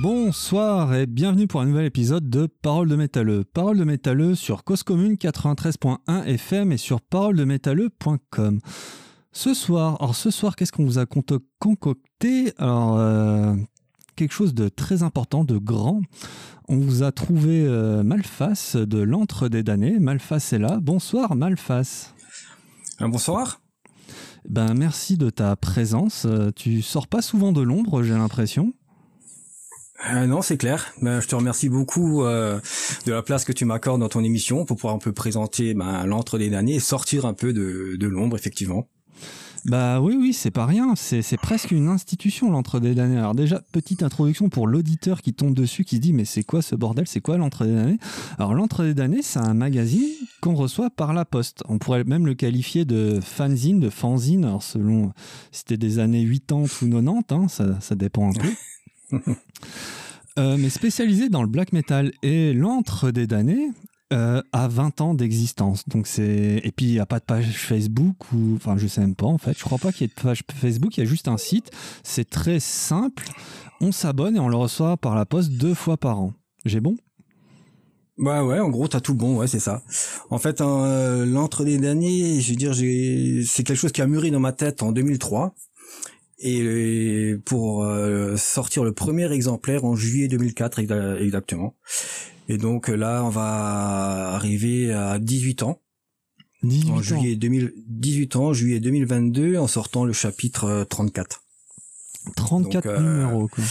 [0.00, 3.42] Bonsoir et bienvenue pour un nouvel épisode de Parole de métalleux.
[3.42, 8.60] Parole de métalleux sur Cause Commune 93.1 FM et sur paroledemétalleux.com.
[9.32, 12.52] Ce soir, alors ce soir, qu'est-ce qu'on vous a concocté?
[12.58, 13.56] Alors, euh,
[14.14, 16.00] quelque chose de très important, de grand.
[16.68, 19.98] On vous a trouvé euh, Malface de l'Antre des damnés.
[19.98, 20.78] Malface est là.
[20.80, 22.14] Bonsoir Malface.
[23.00, 23.60] Un bonsoir.
[24.48, 26.24] Ben merci de ta présence.
[26.24, 28.74] Euh, tu sors pas souvent de l'ombre, j'ai l'impression.
[30.12, 30.92] Euh, non, c'est clair.
[31.02, 32.60] Ben, je te remercie beaucoup euh,
[33.06, 36.06] de la place que tu m'accordes dans ton émission pour pouvoir un peu présenter ben,
[36.06, 38.88] l'entre des damnés et sortir un peu de, de l'ombre, effectivement.
[39.64, 40.94] Bah oui, oui, c'est pas rien.
[40.96, 43.18] C'est presque une institution, l'entre des damnés.
[43.18, 46.62] Alors déjà, petite introduction pour l'auditeur qui tombe dessus, qui se dit mais c'est quoi
[46.62, 47.06] ce bordel?
[47.06, 47.98] C'est quoi l'entre des damnés?
[48.38, 50.06] Alors l'entre des damnés, c'est un magazine
[50.40, 51.64] qu'on reçoit par la poste.
[51.68, 55.12] On pourrait même le qualifier de fanzine, de fanzine, alors selon
[55.50, 58.48] si c'était des années 80 ou 90, hein, ça, ça dépend un peu.
[60.38, 62.12] Euh, mais spécialisé dans le black metal.
[62.22, 63.72] Et l'entre des damnés
[64.12, 65.88] euh, a 20 ans d'existence.
[65.88, 69.00] Donc c'est et puis il n'y a pas de page Facebook ou enfin je sais
[69.00, 69.58] même pas en fait.
[69.58, 70.96] Je crois pas qu'il y ait de page Facebook.
[70.96, 71.72] Il y a juste un site.
[72.04, 73.28] C'est très simple.
[73.80, 76.32] On s'abonne et on le reçoit par la poste deux fois par an.
[76.64, 76.96] J'ai bon?
[78.18, 79.82] Ouais, ouais, en gros, t'as tout bon, ouais, c'est ça.
[80.28, 84.32] En fait, euh, l'entre des derniers, je veux dire, c'est quelque chose qui a mûri
[84.32, 85.54] dans ma tête en 2003.
[86.40, 90.78] Et pour euh, sortir le premier exemplaire en juillet 2004
[91.20, 91.74] exactement.
[92.48, 95.80] Et donc là, on va arriver à 18 ans.
[96.62, 101.44] 18 en juillet 2000, 18 ans, juillet 2022, en sortant le chapitre 34.
[102.36, 103.64] 34 donc, numéros, quoi.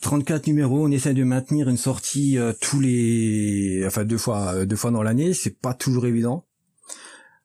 [0.00, 4.66] 34 numéros, on essaie de maintenir une sortie euh, tous les, enfin deux fois, euh,
[4.66, 5.34] deux fois dans l'année.
[5.34, 6.45] C'est pas toujours évident.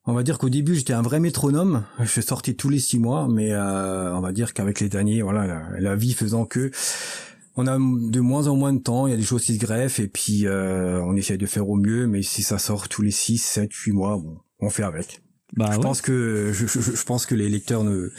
[0.05, 1.83] On va dire qu'au début j'étais un vrai métronome.
[1.99, 5.63] Je sortais tous les six mois, mais euh, on va dire qu'avec les derniers, voilà,
[5.79, 6.71] la, vie faisant que
[7.55, 9.07] on a de moins en moins de temps.
[9.07, 11.75] Il y a des choses qui se greffent et puis on essaie de faire au
[11.75, 12.07] mieux.
[12.07, 15.21] Mais si ça sort tous les six, sept, huit mois, bon, on fait avec.
[15.57, 18.09] Bah je pense que je, je, je, pense que les lecteurs ne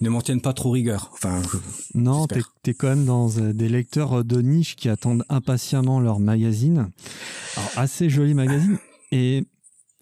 [0.00, 1.10] ne m'en tiennent pas trop rigueur.
[1.14, 1.42] Enfin,
[1.94, 6.20] non, t'es es quand même dans euh, des lecteurs de niche qui attendent impatiemment leur
[6.20, 6.92] magazine.
[7.56, 8.78] Alors, assez joli magazine.
[9.10, 9.46] Et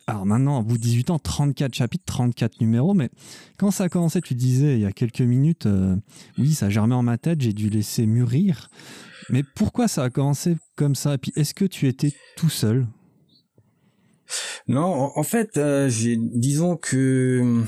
[0.06, 2.94] alors maintenant, à bout de 18 ans, 34 chapitres, 34 numéros.
[2.94, 3.10] Mais
[3.58, 5.96] quand ça a commencé, tu disais il y a quelques minutes, euh,
[6.38, 8.68] oui, ça germait en ma tête, j'ai dû laisser mûrir.
[9.30, 11.14] Mais pourquoi ça a commencé comme ça?
[11.14, 12.86] Et puis, est-ce que tu étais tout seul?
[14.68, 17.66] Non, en fait, euh, disons que hum,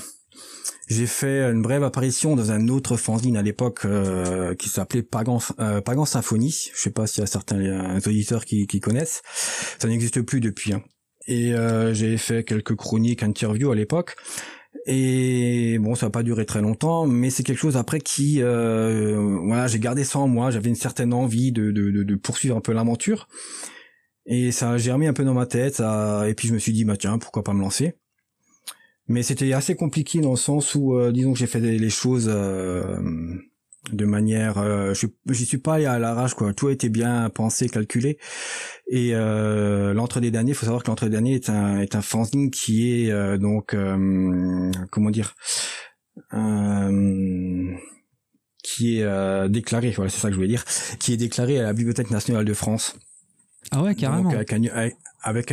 [0.89, 5.41] j'ai fait une brève apparition dans un autre fanzine à l'époque euh, qui s'appelait Pagan,
[5.61, 6.71] euh, Pagan Symphonie.
[6.75, 9.23] Je sais pas s'il y a certains auditeurs qui, qui connaissent.
[9.79, 10.73] Ça n'existe plus depuis.
[10.73, 10.83] Hein.
[11.27, 11.55] Et
[11.93, 14.17] j'ai fait quelques chroniques, interviews à l'époque.
[14.87, 19.67] Et bon, ça n'a pas duré très longtemps, mais c'est quelque chose après qui, voilà,
[19.67, 20.51] j'ai gardé ça en moi.
[20.51, 23.29] J'avais une certaine envie de, de, de poursuivre un peu l'aventure.
[24.27, 26.85] Et ça a germé un peu dans ma tête, et puis je me suis dit,
[26.85, 27.95] bah tiens, pourquoi pas me lancer?
[29.09, 32.29] Mais c'était assez compliqué dans le sens où, euh, disons que j'ai fait les choses
[32.29, 32.99] euh,
[33.93, 34.59] de manière...
[34.59, 36.53] Euh, je j'y suis pas allé à l'arrache, quoi.
[36.53, 38.19] Tout a été bien pensé, calculé.
[38.89, 42.03] Et l'entre des derniers, il faut savoir que l'entre des derniers est un, est un
[42.03, 43.77] fanzine qui est, donc,
[44.91, 45.35] comment dire
[48.63, 50.65] qui est déclaré, voilà, c'est ça que je voulais dire,
[50.99, 52.97] qui est déclaré à la Bibliothèque nationale de France.
[53.71, 54.31] Ah ouais, carrément.
[54.31, 54.63] avec, un,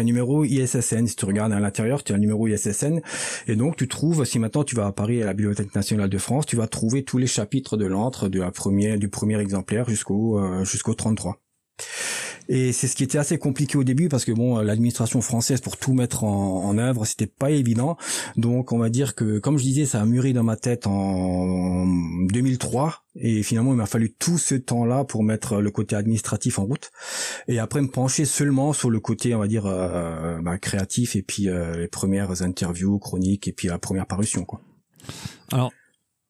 [0.03, 1.07] numéro ISSN.
[1.07, 3.02] Si tu regardes à l'intérieur, tu as un numéro ISSN.
[3.47, 6.17] Et donc, tu trouves, si maintenant tu vas à Paris à la Bibliothèque nationale de
[6.17, 10.93] France, tu vas trouver tous les chapitres de l'antre du premier exemplaire jusqu'au euh, jusqu'au
[10.93, 11.40] 33.
[12.49, 15.78] Et c'est ce qui était assez compliqué au début parce que bon, l'administration française pour
[15.78, 17.97] tout mettre en, en œuvre, c'était pas évident.
[18.35, 21.85] Donc on va dire que, comme je disais, ça a mûri dans ma tête en
[22.28, 26.66] 2003 et finalement il m'a fallu tout ce temps-là pour mettre le côté administratif en
[26.66, 26.91] route
[27.47, 31.22] et après me pencher seulement sur le côté, on va dire, euh, bah, créatif et
[31.22, 34.61] puis euh, les premières interviews, chroniques et puis la première parution quoi.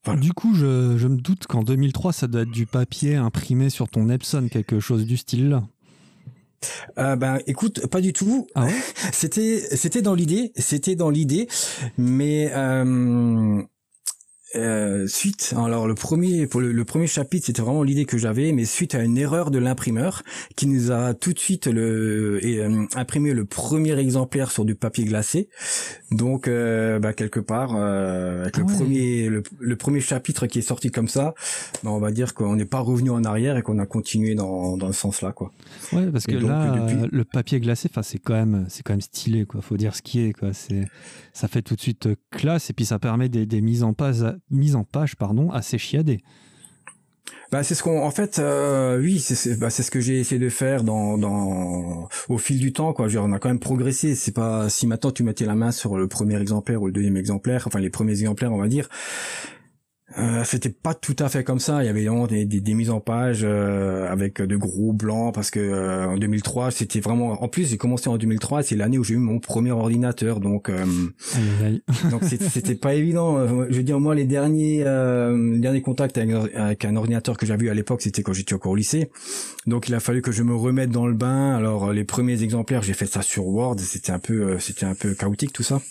[0.05, 3.69] Alors Du coup, je, je me doute qu'en 2003, ça doit être du papier imprimé
[3.69, 5.63] sur ton Epson, quelque chose du style là.
[6.97, 8.47] Euh, ben écoute, pas du tout.
[8.55, 8.67] Ah
[9.11, 11.47] c'était c'était dans l'idée, c'était dans l'idée,
[11.97, 13.61] mais euh,
[14.55, 18.65] euh, suite, alors le premier pour le, premier chapitre, c'était vraiment l'idée que j'avais, mais
[18.65, 20.21] suite à une erreur de l'imprimeur
[20.55, 24.75] qui nous a tout de suite le et, euh, imprimé le premier exemplaire sur du
[24.75, 25.49] papier glacé.
[26.11, 30.91] Donc, euh, bah, quelque part, avec le ah premier le, premier chapitre qui est sorti
[30.91, 31.33] comme ça,
[31.83, 34.77] bah, on va dire qu'on n'est pas revenu en arrière et qu'on a continué dans
[34.77, 35.51] dans le sens là, quoi.
[35.93, 39.45] Ouais, parce que là, le papier glacé, enfin, c'est quand même c'est quand même stylé,
[39.45, 39.61] quoi.
[39.61, 40.53] Faut dire ce qui est, quoi.
[40.53, 40.85] C'est
[41.33, 44.23] ça fait tout de suite classe et puis ça permet des, des mises en page
[44.49, 46.21] mise en page pardon assez chiadée.
[47.51, 50.39] Bah c'est ce qu'on en fait euh, oui c'est bah, c'est ce que j'ai essayé
[50.39, 53.07] de faire dans dans au fil du temps quoi.
[53.17, 54.15] on a quand même progressé.
[54.15, 57.17] C'est pas si maintenant tu mettais la main sur le premier exemplaire ou le deuxième
[57.17, 58.89] exemplaire, enfin les premiers exemplaires on va dire.
[60.17, 61.83] Euh, c'était pas tout à fait comme ça.
[61.83, 65.49] Il y avait des, des, des mises en page euh, avec de gros blancs parce
[65.49, 67.41] que euh, en 2003 c'était vraiment.
[67.43, 70.69] En plus j'ai commencé en 2003, c'est l'année où j'ai eu mon premier ordinateur, donc
[72.11, 73.47] donc c'était pas évident.
[73.69, 77.69] Je veux dire moi les derniers les derniers contacts avec, un ordinateur que j'avais eu
[77.69, 79.09] à l'époque c'était quand j'étais encore au lycée.
[79.65, 81.55] Donc il a fallu que je me remette dans le bain.
[81.55, 85.13] Alors les premiers exemplaires j'ai fait ça sur Word, c'était un peu c'était un peu
[85.13, 85.81] chaotique tout ça.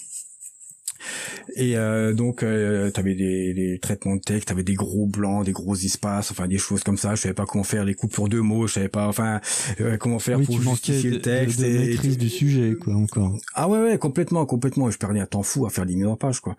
[1.56, 5.06] Et euh, donc, euh, tu avais des, des, traitements de texte, tu avais des gros
[5.06, 7.14] blancs, des gros espaces, enfin des choses comme ça.
[7.14, 9.40] Je savais pas comment faire les coupures de mots, je savais pas, enfin
[9.80, 11.60] euh, comment faire pour justifier le texte.
[11.60, 13.36] De, de maîtrise du sujet, quoi, encore.
[13.54, 14.90] Ah ouais, ouais, complètement, complètement.
[14.90, 16.56] Je perdais un temps fou à faire des mises en page, quoi.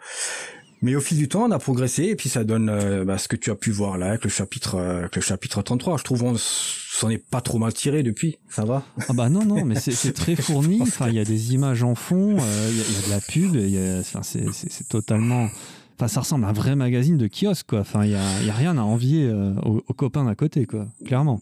[0.84, 3.30] Mais au fil du temps, on a progressé et puis ça donne euh, bah, ce
[3.30, 5.98] que tu as pu voir là avec le chapitre, avec le chapitre 33.
[5.98, 8.84] Je trouve on s'en est pas trop mal tiré depuis, ça va?
[9.08, 10.80] Ah bah non non, mais c'est très fourni.
[10.82, 13.56] Enfin, il y a des images en fond, euh, il y, a de la pub,
[13.56, 15.48] y a, enfin, c'est totalement.
[15.96, 17.80] Enfin, ça ressemble à un vrai magazine de kiosque, quoi.
[17.80, 20.86] Enfin, il y a, y a, rien à envier euh, aux, copains d'à côté, quoi.
[21.06, 21.40] Clairement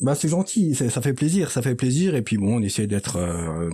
[0.00, 3.16] bah c'est gentil, ça fait plaisir, ça fait plaisir et puis bon, on essaie d'être,
[3.16, 3.70] euh,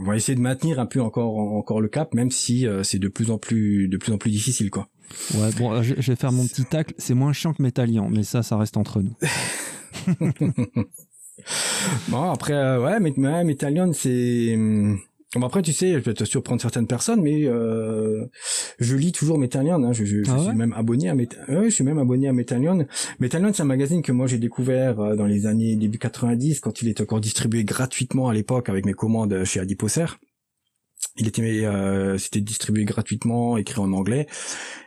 [0.00, 2.98] on va essayer de maintenir un peu encore encore le cap, même si euh, c'est
[2.98, 4.88] de plus en plus de plus en plus difficile quoi.
[5.34, 8.42] Ouais, bon, je, vais faire mon petit tacle, c'est moins chiant que Métallian, mais ça,
[8.42, 9.14] ça reste entre nous.
[12.08, 14.98] bon après, euh, ouais, mais, Métallian c'est hum,
[15.34, 18.26] Bon après tu sais, je vais te surprendre certaines personnes, mais euh,
[18.78, 19.82] je lis toujours Metallion.
[19.82, 22.86] Hein, je, je, ah suis même abonné à je suis même abonné à Metallion.
[23.18, 26.82] Metallion c'est un magazine que moi j'ai découvert euh, dans les années début 90 quand
[26.82, 30.04] il était encore distribué gratuitement à l'époque avec mes commandes chez Adiposer.
[31.16, 34.26] Il était euh, c'était distribué gratuitement, écrit en anglais.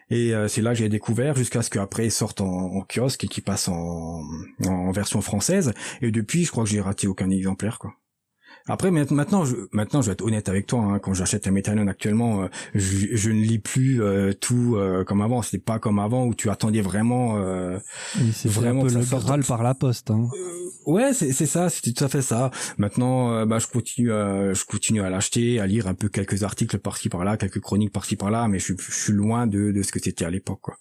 [0.10, 3.24] Et euh, c'est là que j'ai découvert jusqu'à ce qu'après il sorte en, en, kiosque
[3.24, 4.22] et qu'il passe en,
[4.66, 5.74] en version française.
[6.02, 7.96] Et depuis, je crois que j'ai raté aucun exemplaire quoi.
[8.68, 10.80] Après maintenant, je, maintenant, je vais être honnête avec toi.
[10.80, 15.04] Hein, quand j'achète un Metallion actuellement, euh, je, je, ne lis plus euh, tout euh,
[15.04, 15.44] comme avant.
[15.44, 17.36] C'est pas comme avant où tu attendais vraiment,
[18.46, 20.10] vraiment un peu le Graal par la poste.
[20.10, 20.30] Hein.
[20.88, 22.50] ouais, c'est c'est ça, c'est tout à fait ça.
[22.80, 27.10] Maintenant, bah je continue, je continue à l'acheter, à lire un peu quelques articles par-ci
[27.10, 30.26] par-là, quelques chroniques par-ci par-là, mais je, je suis loin de de ce que c'était
[30.26, 30.78] à l'époque, quoi.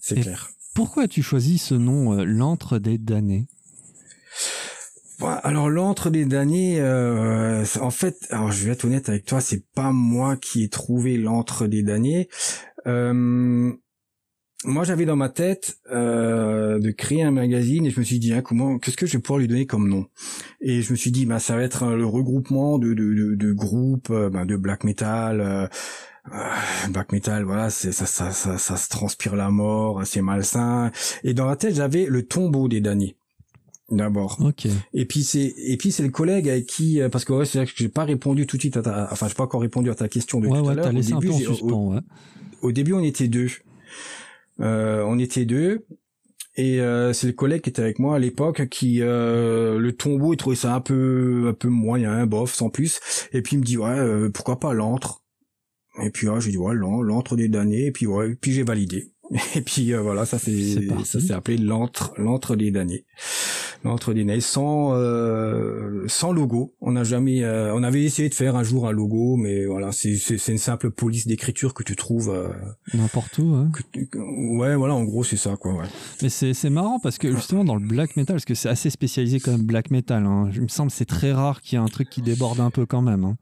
[0.00, 0.48] C'est clair.
[0.74, 3.48] Pourquoi as-tu choisi ce nom, l'antre des damnés?
[5.28, 9.64] Alors l'entre des damnés, euh, en fait, alors je vais être honnête avec toi, c'est
[9.74, 12.28] pas moi qui ai trouvé l'entre des damnés.
[12.86, 13.72] Euh,
[14.64, 18.32] moi, j'avais dans ma tête euh, de créer un magazine et je me suis dit,
[18.34, 20.06] hein, comment, qu'est-ce que je vais pouvoir lui donner comme nom?
[20.60, 24.12] Et je me suis dit, bah, ça va être le regroupement de, de, de, groupes,
[24.12, 25.70] bah, de black metal.
[26.90, 30.92] black metal, voilà, ça, ça, ça, ça, se transpire la mort, c'est malsain.
[31.24, 33.16] Et dans la tête, j'avais le tombeau des damnés
[33.90, 34.38] d'abord.
[34.40, 34.66] Ok.
[34.94, 37.58] Et puis c'est et puis c'est le collègue avec qui euh, parce que ouais, c'est
[37.58, 39.90] vrai que j'ai pas répondu tout de suite à ta enfin j'ai pas encore répondu
[39.90, 40.88] à ta question de tout à l'heure.
[40.88, 41.28] Au début,
[41.62, 41.94] au,
[42.62, 43.50] au, début on était deux.
[44.60, 45.86] Euh, on était deux
[46.56, 50.34] et euh, c'est le collègue qui était avec moi à l'époque qui euh, le tombeau
[50.34, 53.00] il trouvait ça un peu un peu moyen bof sans plus
[53.32, 55.22] et puis il me dit ouais euh, pourquoi pas l'antre?
[56.02, 59.09] Et puis ouais, j'ai dit ouais l'antre des damnés et puis ouais puis j'ai validé
[59.54, 63.04] et puis voilà ça c'est ça s'est appelé l'antre l'antre des damnés
[63.84, 66.74] l'entre des sans euh, sans logo.
[66.80, 69.92] On n'a jamais, euh, on avait essayé de faire un jour un logo, mais voilà,
[69.92, 72.48] c'est c'est une simple police d'écriture que tu trouves euh,
[72.94, 73.54] n'importe où.
[73.54, 73.70] Hein.
[74.14, 75.74] ouais, voilà, en gros c'est ça quoi.
[75.74, 75.86] Ouais.
[76.22, 78.90] Mais c'est c'est marrant parce que justement dans le black metal, parce que c'est assez
[78.90, 80.24] spécialisé quand même black metal.
[80.26, 82.70] Hein, il me semble c'est très rare qu'il y ait un truc qui déborde un
[82.70, 83.24] peu quand même.
[83.24, 83.36] Hein.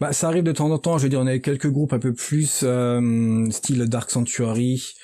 [0.00, 0.98] Bah, ça arrive de temps en temps.
[0.98, 4.94] Je veux dire, on a quelques groupes un peu plus euh, style Dark Sanctuary,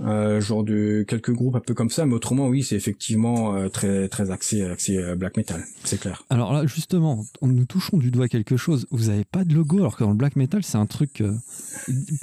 [0.00, 2.06] euh, genre de quelques groupes un peu comme ça.
[2.06, 6.24] Mais autrement, oui, c'est effectivement euh, très très axé axé euh, black metal, c'est clair.
[6.30, 8.86] Alors là, justement, nous touchons du doigt quelque chose.
[8.90, 11.22] Vous avez pas de logo, alors que dans le black metal, c'est un truc.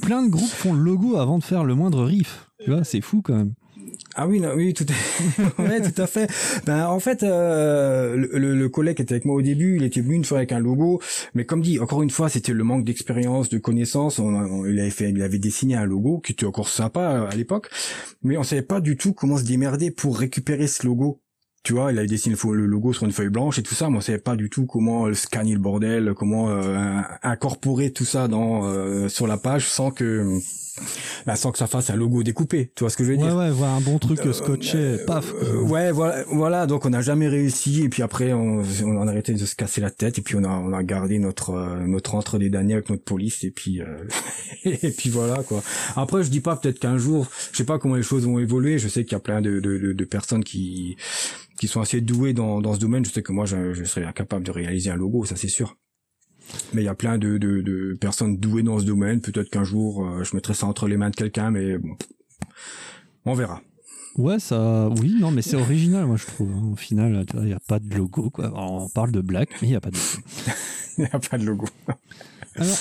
[0.01, 2.49] plein de groupes font le logo avant de faire le moindre riff.
[2.63, 3.53] Tu vois, c'est fou quand même.
[4.15, 6.29] Ah oui, non, oui, tout à, ouais, tout à fait.
[6.65, 10.01] Ben, en fait, euh, le, le, collègue qui était avec moi au début, il était
[10.01, 11.01] venu une fois avec un logo,
[11.33, 14.19] mais comme dit, encore une fois, c'était le manque d'expérience, de connaissances.
[14.19, 17.35] On, il avait fait, il avait dessiné un logo qui était encore sympa euh, à
[17.35, 17.69] l'époque,
[18.21, 21.23] mais on savait pas du tout comment se démerder pour récupérer ce logo
[21.63, 23.89] tu vois, il avait dessiné le logo sur une feuille blanche et tout ça.
[23.89, 28.03] Moi, je savais pas du tout comment euh, scanner le bordel, comment euh, incorporer tout
[28.03, 30.39] ça dans euh, sur la page sans que
[31.25, 32.71] bah, sans que ça fasse un logo découpé.
[32.75, 33.27] Tu vois ce que je veux dire?
[33.27, 35.33] Ouais, ouais, voilà un bon truc scotché, paf.
[35.65, 36.65] ouais, voilà, voilà.
[36.67, 39.81] Donc on n'a jamais réussi et puis après on, on a arrêté de se casser
[39.81, 41.53] la tête et puis on a on a gardé notre
[41.85, 43.81] notre entre des derniers avec notre police et puis
[44.65, 45.61] et puis voilà quoi.
[45.95, 48.77] Après, je dis pas peut-être qu'un jour, je sais pas comment les choses vont évoluer.
[48.79, 50.95] Je sais qu'il y a plein de, de, de personnes qui
[51.59, 53.05] qui sont assez doués dans, dans ce domaine.
[53.05, 55.77] Je sais que moi, je, je serais incapable de réaliser un logo, ça c'est sûr.
[56.73, 59.21] Mais il y a plein de, de, de, personnes douées dans ce domaine.
[59.21, 61.95] Peut-être qu'un jour, euh, je mettrai ça entre les mains de quelqu'un, mais bon,
[63.25, 63.61] on verra.
[64.15, 66.51] Ouais, ça, oui, non, mais c'est original, moi je trouve.
[66.51, 66.71] Hein.
[66.73, 68.51] Au final, il n'y a pas de logo, quoi.
[68.55, 70.27] on parle de Black, mais il n'y a pas de logo.
[70.99, 71.65] Il n'y a pas de logo.
[72.55, 72.77] Alors,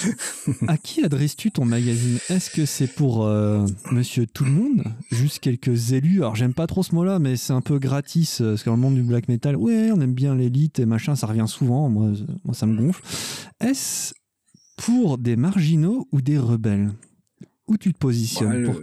[0.68, 2.18] à qui adresses-tu ton magazine?
[2.28, 4.84] Est-ce que c'est pour euh, monsieur tout le monde?
[5.10, 6.18] Juste quelques élus.
[6.18, 8.76] Alors, j'aime pas trop ce mot-là, mais c'est un peu gratis, euh, parce que dans
[8.76, 11.88] le monde du black metal, ouais, on aime bien l'élite et machin, ça revient souvent,
[11.88, 12.10] moi,
[12.44, 13.02] moi ça me gonfle.
[13.60, 14.14] Est-ce
[14.76, 16.90] pour des marginaux ou des rebelles?
[17.68, 18.74] Où tu te positionnes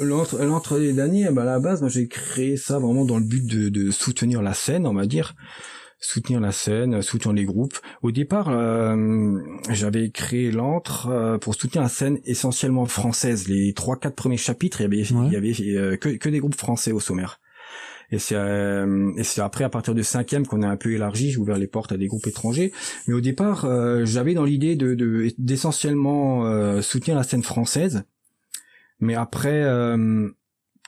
[0.00, 3.46] L'entre les derniers, bah, à la base, moi j'ai créé ça vraiment dans le but
[3.46, 5.36] de, de soutenir la scène, on va dire
[6.06, 7.78] soutenir la scène, soutenir les groupes.
[8.02, 13.48] Au départ, euh, j'avais créé l'antre euh, pour soutenir la scène essentiellement française.
[13.48, 16.38] Les trois quatre premiers chapitres, il y avait, il y avait euh, que, que des
[16.38, 17.40] groupes français au sommaire.
[18.12, 21.38] Et c'est et c'est après à partir du cinquième qu'on a un peu élargi, j'ai
[21.38, 22.72] ouvert les portes à des groupes étrangers.
[23.08, 23.66] Mais au départ,
[24.04, 28.04] j'avais dans l'idée de d'essentiellement soutenir la scène française.
[29.00, 29.64] Mais après,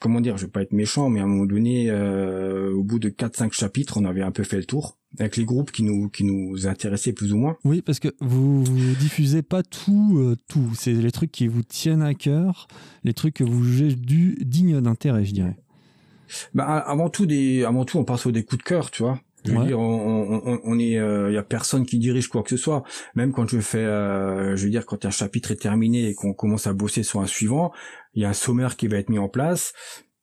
[0.01, 3.09] comment dire, je vais pas être méchant, mais à un moment donné, au bout de
[3.09, 6.25] 4-5 chapitres, on avait un peu fait le tour avec les groupes qui nous qui
[6.25, 7.57] nous intéressaient plus ou moins.
[7.65, 8.65] Oui, parce que vous,
[8.99, 12.69] diffusez pas tout euh, tout, c'est les trucs qui vous tiennent à cœur,
[13.05, 15.57] les trucs que vous jugez du, dignes d'intérêt, je dirais.
[16.53, 19.19] Bah avant tout des avant tout on passe au des coups de cœur, tu vois.
[19.45, 22.43] Je veux dire, on, on, on est, il euh, y a personne qui dirige quoi
[22.43, 22.83] que ce soit.
[23.15, 26.35] Même quand je fais, euh, je veux dire, quand un chapitre est terminé et qu'on
[26.35, 27.73] commence à bosser sur un suivant,
[28.15, 29.73] il y a un sommaire qui va être mis en place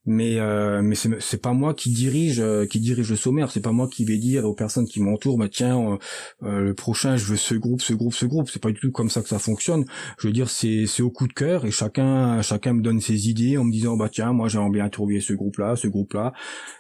[0.06, 3.52] mais euh, mais c'est pas moi qui dirige euh, qui dirige le sommaire.
[3.52, 5.98] C'est pas moi qui vais dire aux personnes qui m'entourent bah tiens euh,
[6.44, 8.50] euh, le prochain je veux ce groupe ce groupe ce groupe.
[8.50, 9.86] C'est pas du tout comme ça que ça fonctionne.
[10.20, 13.30] Je veux dire c'est c'est au coup de cœur et chacun chacun me donne ses
[13.30, 16.14] idées en me disant bah tiens moi j'aimerais bien trouver ce groupe là ce groupe
[16.14, 16.34] là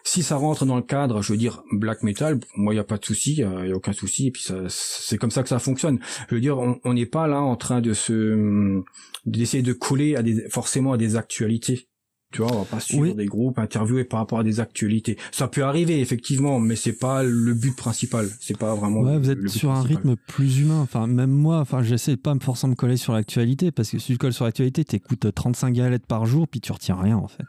[0.03, 2.83] si ça rentre dans le cadre je veux dire black metal moi il y a
[2.83, 4.27] pas de souci il y, a aucun souci.
[4.27, 5.99] Et puis ça c'est comme ça que ça fonctionne.
[6.29, 8.83] Je veux dire on n'est pas là en train de se
[9.25, 11.87] d'essayer de coller à des forcément à des actualités
[12.31, 15.17] tu vois, on va pas suivre des groupes, interviewer par rapport à des actualités.
[15.31, 18.27] Ça peut arriver effectivement, mais c'est pas le but principal.
[18.39, 19.01] C'est pas vraiment.
[19.01, 20.81] Ouais, vous êtes sur un rythme plus humain.
[20.81, 23.89] Enfin, même moi, enfin, j'essaie de pas me forcer à me coller sur l'actualité parce
[23.89, 27.17] que si tu colles sur l'actualité, t'écoutes 35 galettes par jour, puis tu retiens rien
[27.17, 27.45] en fait.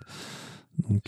[0.88, 1.02] Donc...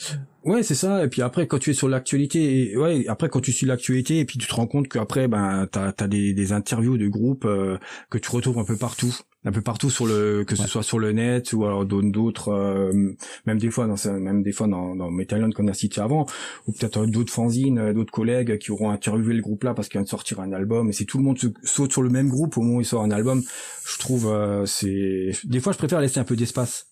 [0.44, 1.04] Ouais, c'est ça.
[1.04, 4.24] Et puis après, quand tu es sur l'actualité, ouais, après quand tu suis l'actualité, et
[4.24, 7.78] puis tu te rends compte qu'après, ben, t'as as des, des interviews de groupes euh,
[8.10, 10.98] que tu retrouves un peu partout un peu partout sur le que ce soit sur
[10.98, 13.16] le net ou alors d'autres euh,
[13.46, 16.26] même des fois dans même des fois dans dans Metallion qu'on a cité avant
[16.66, 19.98] ou peut-être d'autres fanzines euh, d'autres collègues qui auront interviewé le groupe là parce qu'il
[19.98, 22.56] vient de sortir un album et si tout le monde saute sur le même groupe
[22.56, 23.42] au moment où il sort un album.
[23.86, 26.88] Je trouve euh, c'est des fois je préfère laisser un peu d'espace.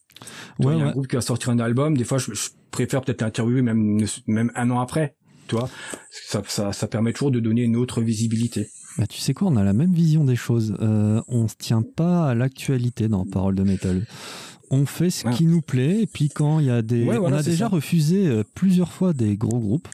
[0.60, 2.30] Ouais, il y a un groupe qui va sortir un album des fois je,
[2.70, 5.16] préfère peut-être l'interviewer même même un an après
[5.48, 5.68] tu vois.
[6.10, 9.56] Ça, ça ça permet toujours de donner une autre visibilité bah, tu sais quoi, on
[9.56, 10.76] a la même vision des choses.
[10.80, 14.06] Euh, on se tient pas à l'actualité dans Parole de métal.
[14.70, 17.04] On fait ce qui nous plaît, et puis quand il y a des.
[17.08, 19.88] on a déjà refusé euh, plusieurs fois des gros groupes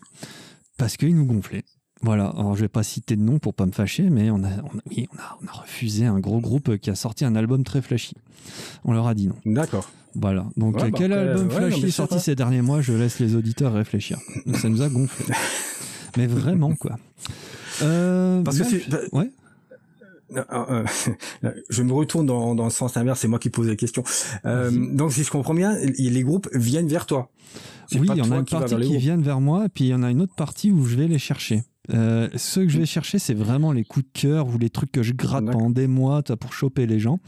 [0.79, 1.65] parce qu'ils nous gonflaient.
[2.01, 4.49] Voilà, alors je vais pas citer de nom pour pas me fâcher, mais on a,
[4.91, 7.81] oui, on a, on a refusé un gros groupe qui a sorti un album très
[7.81, 8.17] flashy.
[8.85, 9.37] On leur a dit non.
[9.47, 9.89] D'accord.
[10.15, 10.47] Voilà.
[10.57, 12.81] Donc, bah quel album flashy est sorti ces derniers mois?
[12.81, 14.19] Je laisse les auditeurs réfléchir.
[14.55, 15.35] Ça nous a gonflé.
[16.17, 16.99] mais vraiment, quoi.
[17.83, 19.13] Euh, Parce que c'est...
[19.13, 19.31] Ouais
[20.53, 20.85] euh,
[21.45, 24.03] euh, je me retourne dans, dans le sens inverse, c'est moi qui pose la question.
[24.45, 27.31] Euh, donc si je comprends bien, les groupes viennent vers toi.
[27.93, 30.03] Oui, il y en a une partie qui viennent vers moi, puis il y en
[30.03, 31.63] a une autre partie où je vais les chercher.
[31.89, 35.03] Ceux que je vais chercher, c'est vraiment les coups de cœur ou les trucs que
[35.03, 37.21] je gratte pendant des mois pour choper les gens.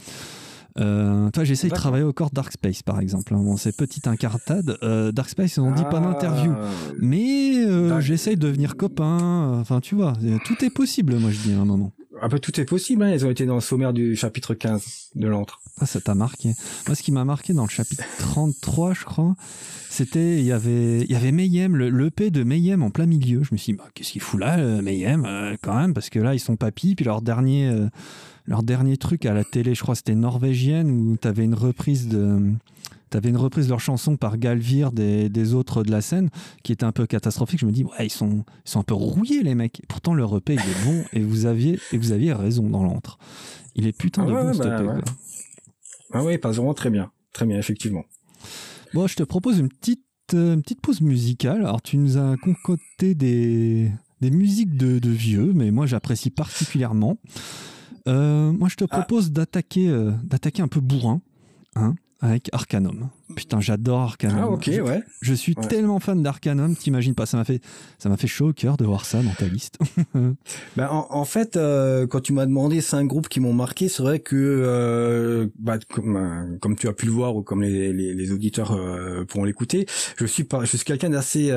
[0.80, 3.34] Euh, toi, j'essaye de travailler au corps Dark Space, par exemple.
[3.34, 3.42] Hein.
[3.42, 4.76] Bon, c'est petite incartade.
[4.82, 6.12] Euh, Dark Space, ont dit pas ah.
[6.12, 6.52] d'interview.
[7.00, 9.58] Mais euh, j'essaye de devenir copain.
[9.60, 10.14] Enfin, tu vois,
[10.44, 11.92] tout est possible, moi, je dis à un moment.
[12.23, 13.02] Un peu tout est possible.
[13.02, 13.12] Hein.
[13.12, 15.61] Ils ont été dans le sommaire du chapitre 15 de l'antre.
[15.80, 16.52] Ah, ça t'a marqué.
[16.87, 19.35] Moi, ce qui m'a marqué dans le chapitre 33, je crois,
[19.90, 23.42] c'était il y avait il y avait Mayhem, le l'EP de Mayhem en plein milieu.
[23.42, 26.35] Je me suis dit, bah, qu'est-ce qu'il fout là, Mayhem, quand même, parce que là,
[26.35, 27.88] ils sont papis, puis leur dernier
[28.47, 32.09] leur dernier truc à la télé, je crois c'était norvégienne, où tu avais une reprise
[32.09, 32.52] de,
[33.11, 36.30] T'avais une reprise de leur chanson par Galvir des, des autres de la scène
[36.64, 37.61] qui était un peu catastrophique.
[37.61, 39.82] Je me dis, ouais, ils sont, ils sont un peu rouillés, les mecs.
[39.88, 43.18] Pourtant, le EP, il est bon et vous aviez, et vous aviez raison dans l'antre.
[43.76, 45.00] Il est putain Ah de ouais, bon, bah, EP, ouais.
[46.12, 47.11] Ah oui, passe vraiment très bien.
[47.32, 48.04] Très bien, effectivement.
[48.94, 51.61] Bon, je te propose une petite, euh, une petite pause musicale.
[51.61, 57.18] Alors, tu nous as concocté des, des musiques de, de vieux, mais moi, j'apprécie particulièrement.
[58.06, 58.99] Euh, moi, je te Ah.
[58.99, 61.20] propose d'attaquer euh, d'attaquer un peu bourrin,
[61.75, 63.08] hein, avec Arcanum.
[63.36, 64.38] Putain, j'adore Arcanum.
[64.40, 65.02] Ah ok, ouais.
[65.20, 65.66] je suis Ouais.
[65.66, 67.60] tellement fan d'Arcanum, t'imagines pas, ça m'a fait,
[67.98, 69.78] ça m'a fait chaud au cœur de voir ça dans ta liste.
[70.76, 74.02] Ben, en, en fait, euh, quand tu m'as demandé cinq groupes qui m'ont marqué, c'est
[74.02, 77.92] vrai que, euh, bah, comme, euh, comme tu as pu le voir ou comme les,
[77.92, 78.78] les, les auditeurs
[79.28, 81.48] pourront l'écouter, je suis pas, je suis quelqu'un d'assez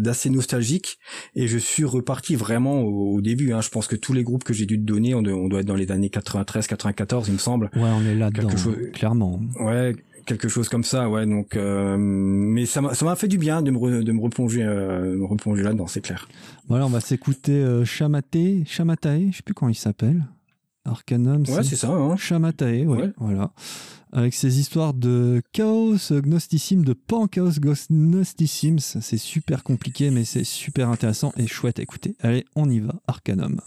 [0.00, 0.98] d'assez nostalgique
[1.34, 3.52] et je suis reparti vraiment au, au début.
[3.52, 3.60] Hein.
[3.60, 5.60] Je pense que tous les groupes que j'ai dû te donner, on, doit- on doit
[5.60, 7.70] être dans les années 93, 94, il me semble.
[7.74, 9.40] Ouais, on est là-dedans, chose- clairement.
[9.60, 9.94] Ouais,
[10.26, 11.24] quelque chose comme ça, ouais.
[11.26, 15.16] Donc, euh, mais ça m'a fait du bien de me re- de me replonger euh,
[15.16, 16.28] me replonger là-dedans, c'est clair.
[16.68, 20.24] Voilà, on va s'écouter euh, Chamate, Chamatae, je sais plus comment il s'appelle.
[20.84, 21.88] Arcanum, Ouais, c'est ça.
[21.90, 22.16] Hein.
[22.16, 23.12] Chamatae, ouais, Ouais.
[23.18, 23.50] voilà.
[24.12, 27.58] Avec ces histoires de chaos gnosticime, de pan-chaos
[27.90, 32.14] gnosticime, ça, c'est super compliqué, mais c'est super intéressant et chouette à écouter.
[32.20, 33.60] Allez, on y va, Arcanum.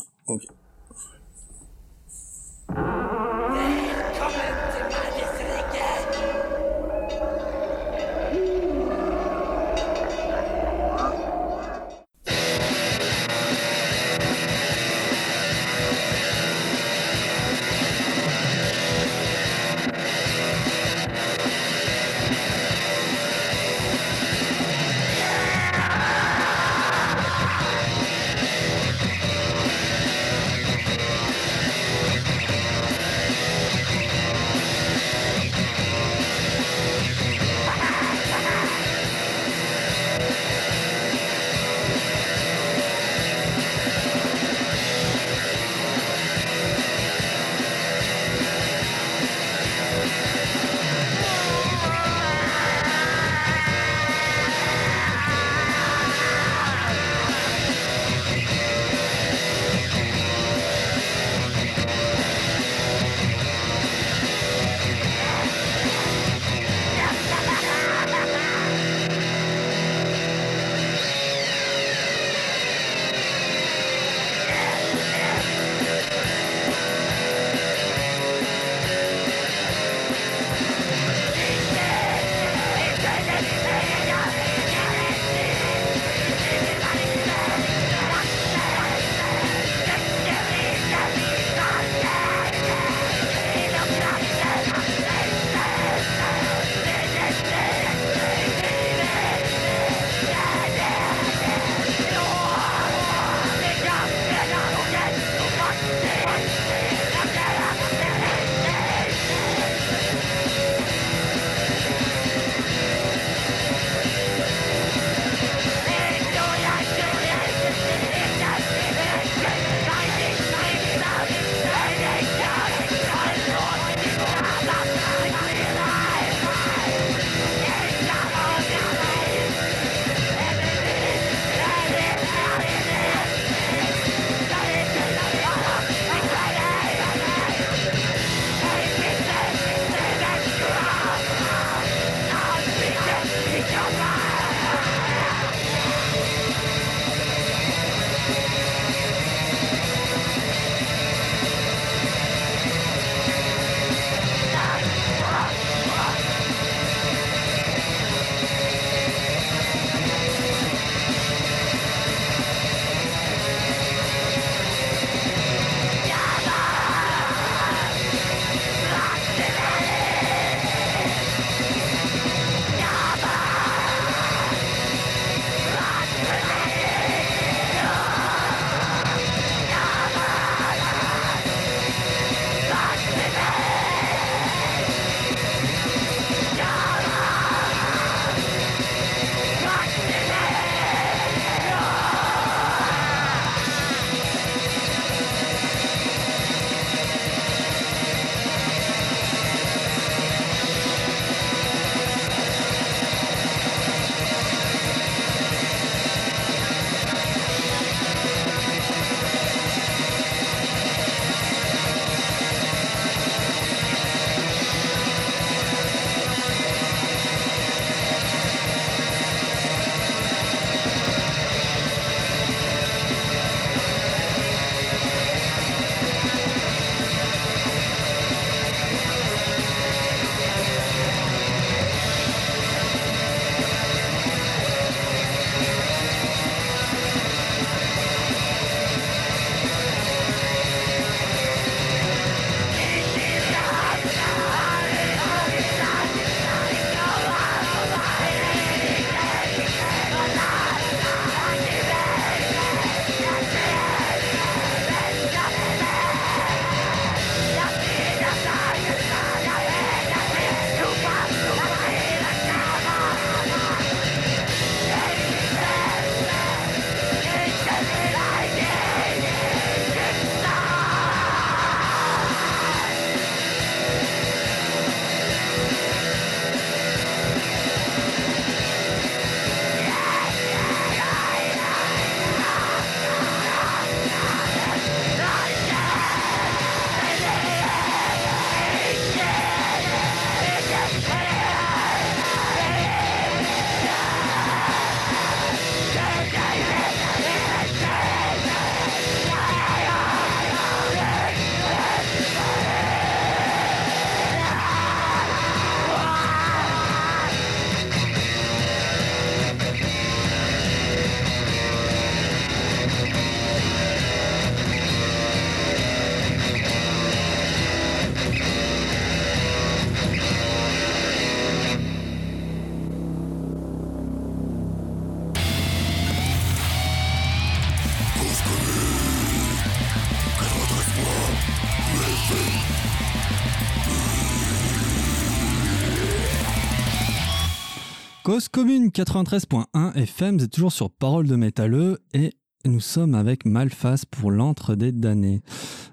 [338.29, 342.31] Cause commune 93.1 FM, vous êtes toujours sur Parole de métalleux et
[342.63, 345.41] nous sommes avec Malfas pour l'entre des damnés.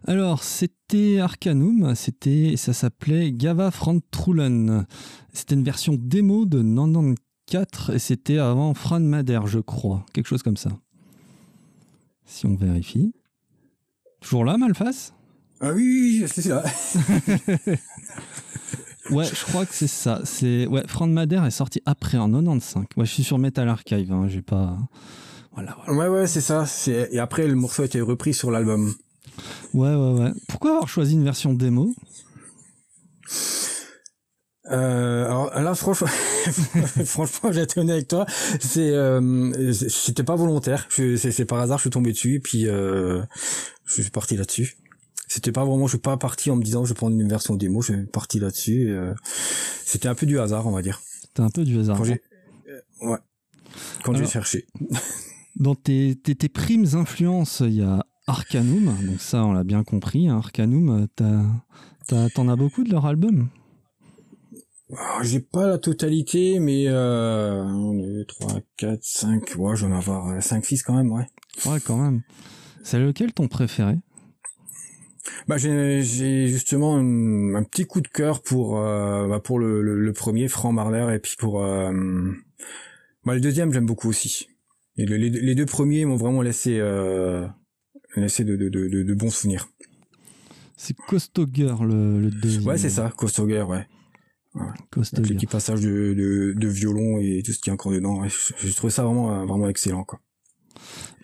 [0.06, 3.70] Alors, c'était Arcanum, c'était, ça s'appelait Gava
[4.10, 4.84] Trullen.
[5.32, 6.60] C'était une version démo de
[7.46, 10.04] 94 et c'était avant Fran Mader, je crois.
[10.12, 10.72] Quelque chose comme ça.
[12.26, 13.14] Si on vérifie.
[14.20, 15.14] Toujours là, Malfas
[15.60, 16.62] Ah oui, oui, c'est ça.
[19.10, 20.20] Ouais, je crois que c'est ça.
[20.24, 22.84] C'est ouais, Frank Madère est sorti après en 95.
[22.96, 24.12] Ouais, je suis sur Metal Archive.
[24.12, 24.76] Hein, j'ai pas.
[25.52, 26.66] Voilà, Ouais, ouais, c'est ça.
[26.66, 28.94] C'est et après le morceau a été repris sur l'album.
[29.74, 30.32] Ouais, ouais, ouais.
[30.48, 31.94] Pourquoi avoir choisi une version démo?
[34.70, 36.08] Euh, alors là, franchement,
[37.04, 38.26] franchement, j'ai été honnête avec toi.
[38.60, 40.88] C'est, euh, c'était pas volontaire.
[40.90, 43.22] C'est par hasard, je suis tombé dessus, et puis euh,
[43.84, 44.76] je suis parti là-dessus
[45.26, 47.56] c'était pas vraiment, je suis pas parti en me disant je vais prendre une version
[47.56, 48.90] démo, je suis parti là-dessus.
[48.90, 49.14] Euh,
[49.84, 51.00] c'était un peu du hasard, on va dire.
[51.22, 51.98] C'était un peu du hasard.
[51.98, 52.22] Quand j'ai,
[52.68, 53.18] euh, ouais.
[54.04, 54.66] Quand j'ai cherché.
[55.56, 59.82] dans tes, tes, tes, primes influences, il y a Arcanum, donc ça on l'a bien
[59.82, 60.28] compris.
[60.28, 63.48] Hein, Arcanum, t'en as, beaucoup de leur album?
[64.96, 70.64] Ah, j'ai pas la totalité, mais euh, 3, 4, 5, ouais, j'en ai avoir 5,
[70.64, 71.26] 6 quand même, ouais.
[71.66, 72.22] Ouais, quand même.
[72.84, 73.98] C'est lequel ton préféré?
[75.46, 80.48] Bah, j'ai justement un, petit coup de cœur pour euh, bah, pour le, le, premier
[80.48, 81.92] Franck Marler et puis pour euh,
[83.24, 84.48] bah, le deuxième j'aime beaucoup aussi.
[84.96, 87.46] Et les, deux premiers m'ont vraiment laissé euh,
[88.16, 89.68] laissé de, de, de, de, bons souvenirs.
[90.76, 92.66] C'est Costaud le, le deuxième.
[92.66, 93.62] Ouais c'est ça, Costaud ouais.
[93.62, 93.86] ouais.
[95.18, 98.22] Les passages de, de, de, violon et tout ce qui est encore dedans.
[98.22, 100.20] Ouais, J'ai trouvé ça vraiment vraiment excellent quoi.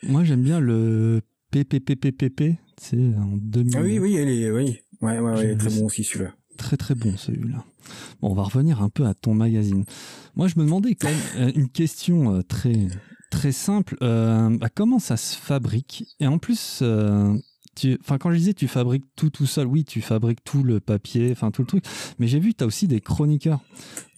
[0.02, 3.76] Moi j'aime bien le PPPPPP c'est en 2000.
[3.76, 4.78] Ah oui, oui, elle est, oui.
[5.00, 6.32] Ouais, ouais, ouais, très bon aussi celui-là.
[6.56, 7.64] Très très bon celui-là.
[8.20, 9.84] Bon, on va revenir un peu à ton magazine.
[10.34, 12.88] Moi, je me demandais quand même euh, une question euh, très
[13.30, 13.96] très simple.
[14.02, 16.04] Euh, bah, comment ça se fabrique?
[16.18, 17.34] Et en plus, euh,
[18.00, 21.30] enfin quand je disais tu fabriques tout tout seul, oui, tu fabriques tout le papier,
[21.30, 21.84] enfin tout le truc.
[22.18, 23.60] Mais j'ai vu que tu as aussi des chroniqueurs.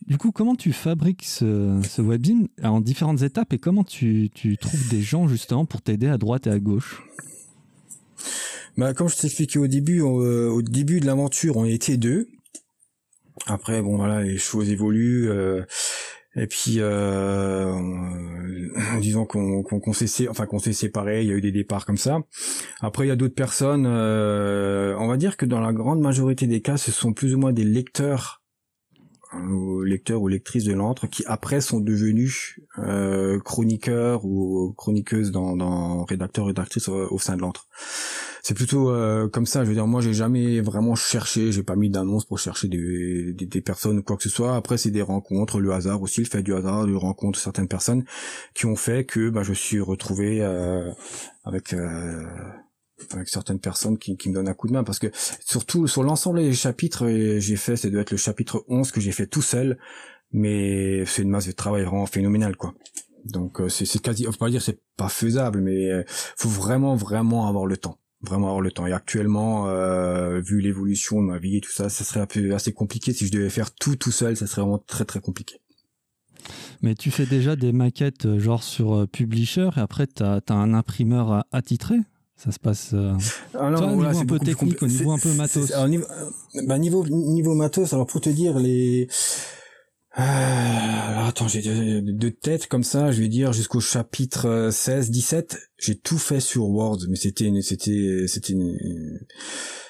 [0.06, 4.58] Du coup, comment tu fabriques ce, ce webzine en différentes étapes et comment tu, tu
[4.58, 7.02] trouves des gens justement pour t'aider à droite et à gauche?
[8.76, 12.28] Bah, comme je t'expliquais au début, euh, au début de l'aventure, on était deux.
[13.46, 15.30] Après, bon voilà, les choses évoluent.
[15.30, 15.62] Euh,
[16.36, 17.72] et puis, euh,
[19.00, 21.96] disons qu'on qu'on s'est enfin qu'on s'est séparés, il y a eu des départs comme
[21.96, 22.20] ça.
[22.80, 23.86] Après, il y a d'autres personnes.
[23.86, 27.38] Euh, on va dire que dans la grande majorité des cas, ce sont plus ou
[27.38, 28.43] moins des lecteurs
[29.84, 36.04] lecteurs ou lectrices de l'antre qui après sont devenus euh, chroniqueurs ou chroniqueuses dans, dans
[36.04, 37.68] rédacteurs rédactrices au, sein de l'antre
[38.44, 39.64] c'est plutôt euh, comme ça.
[39.64, 43.32] Je veux dire, moi, j'ai jamais vraiment cherché, j'ai pas mis d'annonce pour chercher des,
[43.32, 44.54] des, personnes ou quoi que ce soit.
[44.54, 48.04] Après, c'est des rencontres, le hasard aussi, le fait du hasard, de rencontre certaines personnes
[48.52, 50.92] qui ont fait que bah, je suis retrouvé euh,
[51.44, 52.22] avec euh,
[53.12, 55.08] avec certaines personnes qui, qui me donnent un coup de main parce que
[55.44, 59.12] surtout sur l'ensemble des chapitres j'ai fait c'est doit être le chapitre 11 que j'ai
[59.12, 59.78] fait tout seul
[60.32, 62.74] mais c'est une masse de travail vraiment phénoménale quoi
[63.24, 67.48] donc c'est c'est quasi on peut pas dire c'est pas faisable mais faut vraiment vraiment
[67.48, 68.86] avoir le temps vraiment avoir le temps.
[68.86, 72.54] Et actuellement, euh, vu l'évolution de ma vie et tout ça, ça serait un peu
[72.54, 73.12] assez compliqué.
[73.12, 75.60] Si je devais faire tout tout seul, ça serait vraiment très très compliqué.
[76.82, 80.42] Mais tu fais déjà des maquettes euh, genre sur euh, Publisher et après tu as,
[80.48, 81.96] un imprimeur attitré
[82.44, 83.14] ça se passe euh...
[83.58, 85.72] alors, Toi, niveau un peu technique, au niveau un peu matos.
[85.88, 86.04] niveau,
[86.66, 89.08] bah, niveau, niveau matos, alors pour te dire les
[90.16, 91.60] euh, attends, j'ai
[92.00, 96.68] deux, têtes comme ça, je vais dire jusqu'au chapitre 16, 17, j'ai tout fait sur
[96.68, 98.54] Word, mais c'était c'était c'était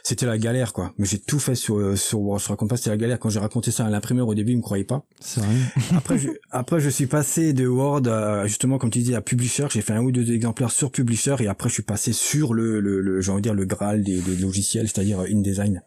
[0.02, 0.94] c'était la galère quoi.
[0.96, 2.38] Mais j'ai tout fait sur sur Word.
[2.38, 4.56] Je raconte pas c'était la galère quand j'ai raconté ça à l'imprimeur au début, il
[4.56, 5.04] me croyait pas.
[5.20, 5.54] C'est vrai.
[5.94, 9.66] après je, après je suis passé de Word à, justement comme tu dis à Publisher,
[9.70, 12.80] j'ai fait un ou deux exemplaires sur Publisher et après je suis passé sur le
[12.80, 15.82] le, le j'ai envie de dire le Graal des, des logiciels, c'est-à-dire InDesign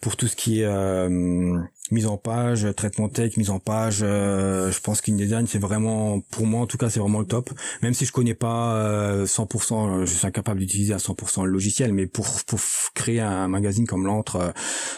[0.00, 1.58] pour tout ce qui est euh,
[1.90, 4.00] mise en page, traitement tech, mise en page.
[4.02, 7.50] Euh, je pense qu'InDesign c'est vraiment, pour moi en tout cas, c'est vraiment le top.
[7.82, 11.92] Même si je connais pas 100%, euh, je suis incapable d'utiliser à 100% le logiciel,
[11.92, 12.60] mais pour, pour
[12.94, 14.52] créer un magazine comme l'entre,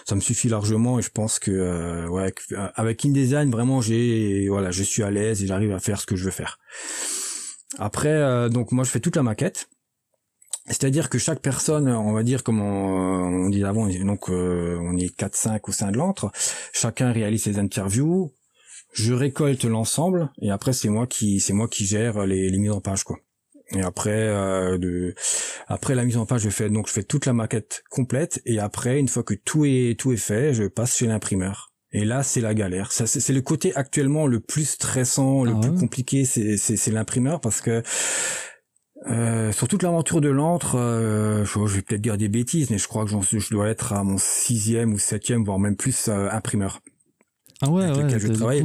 [0.04, 0.98] ça me suffit largement.
[0.98, 2.34] Et je pense que ouais,
[2.74, 6.16] avec InDesign vraiment, j'ai voilà, je suis à l'aise et j'arrive à faire ce que
[6.16, 6.58] je veux faire.
[7.78, 9.68] Après, donc moi je fais toute la maquette.
[10.68, 14.96] C'est-à-dire que chaque personne, on va dire comme on, on dit avant, donc euh, on
[14.96, 16.30] est 4-5 au sein de l'antre,
[16.72, 18.32] chacun réalise ses interviews,
[18.92, 22.70] je récolte l'ensemble et après c'est moi qui c'est moi qui gère les, les mises
[22.70, 23.18] en page quoi.
[23.72, 25.14] Et après euh, de
[25.66, 28.58] après la mise en page je fais donc je fais toute la maquette complète et
[28.58, 32.22] après une fois que tout est tout est fait je passe chez l'imprimeur Et là,
[32.22, 32.92] c'est la galère.
[32.92, 37.82] C'est le côté actuellement le plus stressant, le ah plus compliqué, c'est l'imprimeur parce que
[39.06, 42.88] euh, sur toute l'aventure de l'antre, euh, je, vais peut-être dire des bêtises, mais je
[42.88, 46.80] crois que je dois être à mon sixième ou septième, voire même plus euh, imprimeur.
[47.62, 48.64] Ah ouais, ouais, je travaille.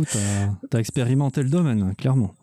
[0.69, 2.33] T'as expérimenté le domaine, clairement.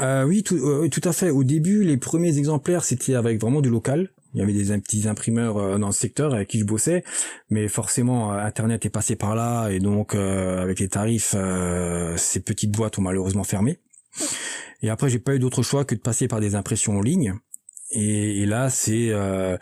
[0.00, 1.30] Euh, oui, tout, tout à fait.
[1.30, 4.10] Au début, les premiers exemplaires, c'était avec vraiment du local.
[4.34, 7.02] Il y avait des petits imprimeurs dans le secteur avec qui je bossais,
[7.50, 11.34] mais forcément Internet est passé par là et donc avec les tarifs,
[12.16, 13.80] ces petites boîtes ont malheureusement fermé.
[14.82, 17.34] Et après, j'ai pas eu d'autre choix que de passer par des impressions en ligne.
[17.90, 19.56] Et, là, c'est euh,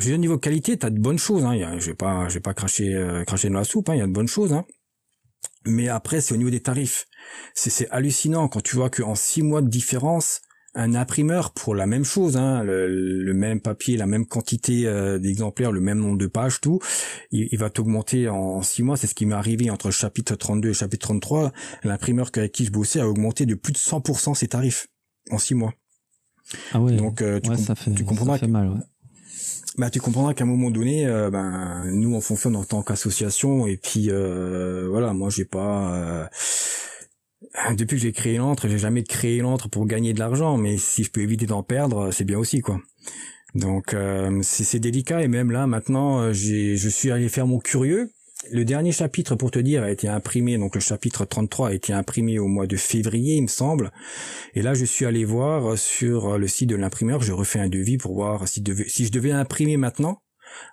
[0.00, 1.44] au niveau qualité, t'as de bonnes choses.
[1.44, 1.78] Hein.
[1.78, 3.88] je vais pas, je pas cracher, euh, cracher dans la soupe.
[3.88, 3.94] Hein.
[3.94, 4.52] Il y a de bonnes choses.
[4.52, 4.64] Hein.
[5.64, 7.06] Mais après, c'est au niveau des tarifs.
[7.54, 10.40] C'est hallucinant quand tu vois qu'en six mois de différence,
[10.78, 15.72] un imprimeur pour la même chose, hein, le, même papier, la même quantité euh, d'exemplaires,
[15.72, 16.78] le même nombre de pages, tout,
[17.32, 18.96] il, va t'augmenter en, six mois.
[18.96, 21.52] C'est ce qui m'est arrivé entre chapitre 32 et chapitre 33.
[21.82, 24.86] L'imprimeur avec qui je bossais a augmenté de plus de 100% ses tarifs
[25.32, 25.74] en six mois.
[26.72, 26.94] Ah ouais.
[26.94, 28.38] Donc euh, tu, ça fait, tu comprendras.
[28.46, 28.80] mal, ouais.
[29.78, 33.66] Bah, tu comprendras qu'à un moment donné, euh, ben nous on fonctionne en tant qu'association
[33.66, 36.30] et puis voilà, moi j'ai pas
[37.76, 41.04] depuis que j'ai créé l'antre, j'ai jamais créé l'antre pour gagner de l'argent, mais si
[41.04, 42.80] je peux éviter d'en perdre, c'est bien aussi, quoi.
[43.54, 48.10] Donc euh, c'est délicat et même là maintenant, euh, je suis allé faire mon curieux.
[48.52, 51.92] Le dernier chapitre, pour te dire, a été imprimé, donc le chapitre 33 a été
[51.92, 53.90] imprimé au mois de février, il me semble.
[54.54, 57.98] Et là, je suis allé voir sur le site de l'imprimeur, je refais un devis
[57.98, 60.20] pour voir si, si je devais imprimer maintenant,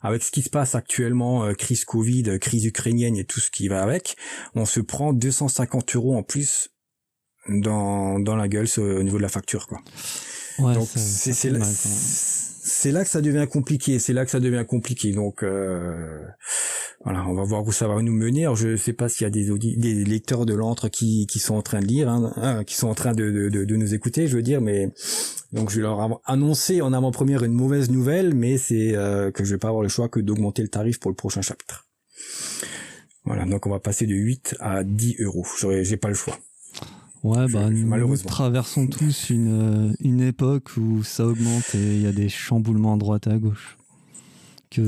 [0.02, 3.52] avec ce qui se passe actuellement, euh, crise Covid, euh, crise ukrainienne et tout ce
[3.52, 4.15] qui va avec,
[4.56, 6.69] on se prend 250 euros en plus
[7.48, 9.82] dans, dans la gueule au niveau de la facture, quoi.
[10.58, 11.52] Donc c'est
[12.78, 15.14] c'est là que ça devient compliqué, c'est là que ça devient compliqué.
[15.14, 16.20] Donc euh,
[17.04, 18.44] voilà, on va voir où ça va nous mener.
[18.44, 21.62] Alors, je sais pas s'il y a des, des lecteurs de l'antre qui, sont en
[21.62, 24.62] train de lire, hein, hein, qui sont en train de, nous écouter, je veux dire,
[24.62, 24.92] mais
[25.54, 29.56] donc je vais leur annoncer en avant-première une mauvaise nouvelle, mais c'est euh, que je
[29.56, 31.88] vais pas avoir le choix que d'augmenter le tarif pour le prochain chapitre.
[33.24, 35.46] Voilà, donc on va passer de 8 à 10 euros.
[35.82, 36.38] J'ai pas le choix.
[37.26, 42.06] Ouais, bah, nous traversons tous une, euh, une époque où ça augmente et il y
[42.06, 43.80] a des chamboulements à droite et à gauche.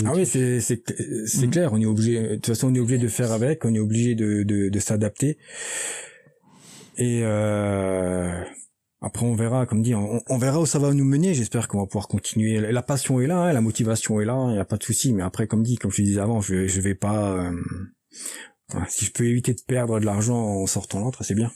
[0.06, 1.50] ah oui, c'est c'est mm.
[1.50, 1.74] clair.
[1.74, 2.22] On est obligé.
[2.22, 3.66] De toute façon, on est obligé de faire avec.
[3.66, 5.40] On est obligé de de, de s'adapter.
[7.00, 8.32] Et euh,
[9.02, 9.66] après, on verra.
[9.66, 11.34] Comme dit, on, on, verra où ça va nous mener.
[11.34, 12.60] J'espère qu'on va pouvoir continuer.
[12.72, 14.46] La passion est là, hein, la motivation est là.
[14.50, 15.12] Il n'y a pas de souci.
[15.12, 17.32] Mais après, comme dit, comme je disais avant, je je vais pas.
[17.34, 17.52] Euh,
[18.90, 21.52] si je peux éviter de perdre de l'argent en sortant l'autre, c'est bien.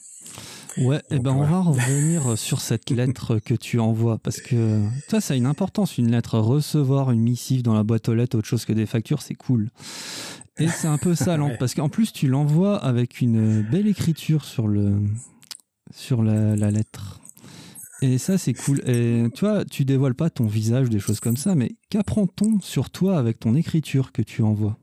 [0.78, 4.82] Ouais, et eh ben on va revenir sur cette lettre que tu envoies parce que
[5.10, 8.38] toi ça a une importance une lettre recevoir une missive dans la boîte aux lettres
[8.38, 9.70] autre chose que des factures c'est cool.
[10.58, 14.68] Et c'est un peu ça parce qu'en plus tu l'envoies avec une belle écriture sur
[14.68, 14.96] le
[15.94, 17.20] sur la, la lettre.
[18.02, 18.82] Et ça c'est cool.
[18.88, 23.18] Et toi tu dévoiles pas ton visage des choses comme ça mais qu'apprend-on sur toi
[23.18, 24.78] avec ton écriture que tu envoies?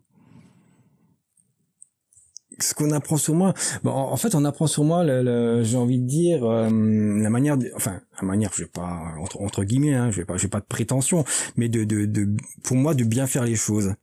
[2.61, 5.99] Ce qu'on apprend sur moi, bon, en fait, on apprend sur moi, le, j'ai envie
[5.99, 10.11] de dire, euh, la manière, de, enfin, la manière, je vais pas entre, guillemets, hein,
[10.11, 11.25] je vais pas, j'ai pas de prétention,
[11.57, 12.29] mais de, de, de,
[12.63, 13.95] pour moi, de bien faire les choses.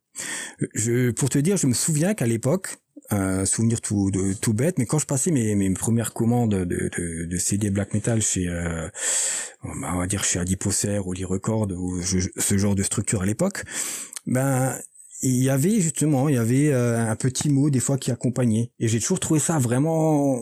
[0.73, 2.77] Je, pour te dire, je me souviens qu'à l'époque,
[3.11, 6.89] euh, souvenir tout, de, tout bête, mais quand je passais mes, mes premières commandes de,
[6.97, 8.87] de, de CD black metal chez, euh,
[9.63, 13.63] on va dire chez Adiposer ou Lee Record ou ce genre de structure à l'époque,
[14.25, 14.75] ben
[15.29, 18.71] il y avait justement, il y avait euh, un petit mot des fois qui accompagnait.
[18.79, 20.39] Et j'ai toujours trouvé ça vraiment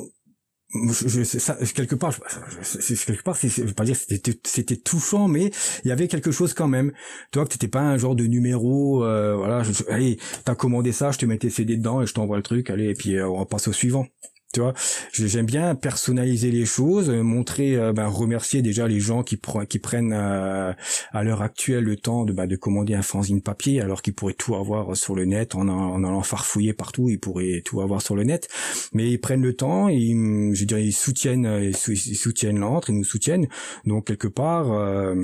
[0.74, 5.52] je, quelque part, je, quelque part, vais pas dire c'était c'était touchant, mais
[5.84, 6.92] il y avait quelque chose quand même.
[7.32, 9.64] Toi, que t'étais pas un genre de numéro, euh, voilà.
[9.64, 12.70] Je, allez, t'as commandé ça, je te mettais CD dedans et je t'envoie le truc.
[12.70, 14.08] Allez, et puis euh, on passe au suivant
[14.54, 14.74] tu vois.
[15.12, 20.14] J'aime bien personnaliser les choses montrer euh, ben, remercier déjà les gens qui, qui prennent
[20.14, 20.74] euh,
[21.12, 24.34] à l'heure actuelle le temps de, ben, de commander un fanzine papier alors qu'ils pourraient
[24.36, 28.16] tout avoir sur le net en, en allant farfouiller partout ils pourraient tout avoir sur
[28.16, 28.48] le net.
[28.94, 33.04] Mais ils prennent le temps ils je dirais ils soutiennent ils, soutiennent l'entre ils nous
[33.04, 33.48] soutiennent.
[33.86, 35.16] Donc quelque part euh,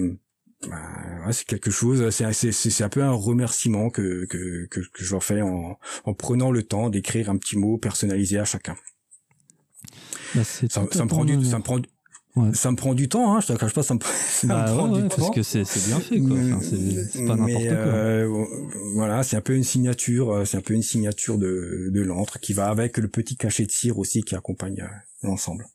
[0.67, 5.23] ben, c'est quelque chose, c'est c'est un peu un remerciement que que, que je leur
[5.23, 8.75] fais en, en prenant le temps d'écrire un petit mot personnalisé à chacun.
[10.35, 11.79] Bah, ça, me prend du, ça me prend,
[12.53, 14.77] ça me prend du temps, hein, je te cache pas, ça me, ça bah, me
[14.77, 15.15] prend du temps.
[15.15, 16.37] Parce que c'est bien fait, quoi.
[16.61, 17.75] c'est pas n'importe quoi.
[17.75, 18.45] Euh,
[18.93, 22.39] voilà, c'est un peu une signature, euh, c'est un peu une signature de, de l'antre
[22.39, 25.65] qui va avec le petit cachet de cire aussi qui accompagne euh, l'ensemble.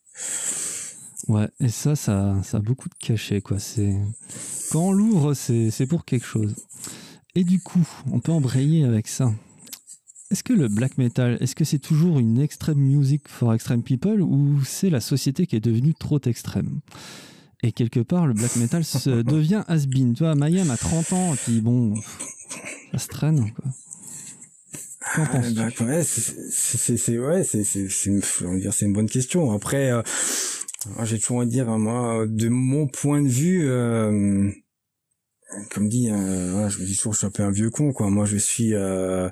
[1.29, 3.59] Ouais, et ça, ça, ça a beaucoup de cachet, quoi.
[3.59, 3.95] C'est
[4.71, 6.55] quand on l'ouvre, c'est pour quelque chose.
[7.35, 9.33] Et du coup, on peut embrayer avec ça.
[10.35, 14.21] Est-ce que le black metal, est-ce que c'est toujours une extreme music for extreme people
[14.21, 16.81] ou c'est la société qui est devenue trop extrême?
[17.63, 20.13] Et quelque part, le black metal se devient has-been.
[20.13, 21.95] Tu vois, Mayhem a 30 ans, et puis bon,
[22.91, 23.65] ça se traîne, quoi.
[25.15, 27.63] Qu'en penses bah, ouais, c'est ouais, c'est
[28.07, 29.53] une, c'est une bonne question.
[29.53, 30.03] Après, euh,
[31.05, 34.51] j'ai toujours envie de dire, moi, de mon point de vue, euh,
[35.71, 38.11] comme dit, euh, je me dis toujours, je suis un peu un vieux con, quoi.
[38.11, 39.31] Moi, je suis, euh,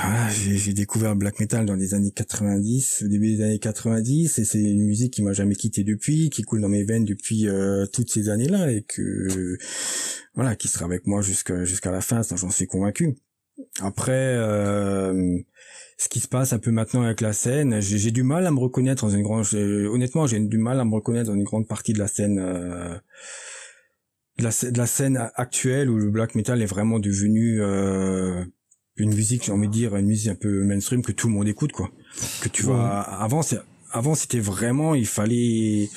[0.00, 4.44] voilà, j'ai découvert black metal dans les années 90, au début des années 90, et
[4.44, 7.86] c'est une musique qui m'a jamais quitté depuis, qui coule dans mes veines depuis euh,
[7.86, 9.56] toutes ces années-là, et que
[10.34, 13.16] voilà, qui sera avec moi jusqu'à jusqu'à la fin, j'en suis convaincu.
[13.80, 15.38] Après, euh,
[15.98, 18.58] ce qui se passe un peu maintenant avec la scène, j'ai du mal à me
[18.58, 21.92] reconnaître dans une grande, honnêtement, j'ai du mal à me reconnaître dans une grande partie
[21.92, 22.38] de la scène.
[22.38, 22.96] Euh,
[24.38, 28.42] de la, de la scène actuelle où le black metal est vraiment devenu euh,
[28.96, 31.48] une musique, j'ai envie de dire, une musique un peu mainstream que tout le monde
[31.48, 31.90] écoute, quoi.
[32.42, 33.58] Que tu vois, avant, c'est,
[33.90, 35.88] avant, c'était vraiment, il fallait,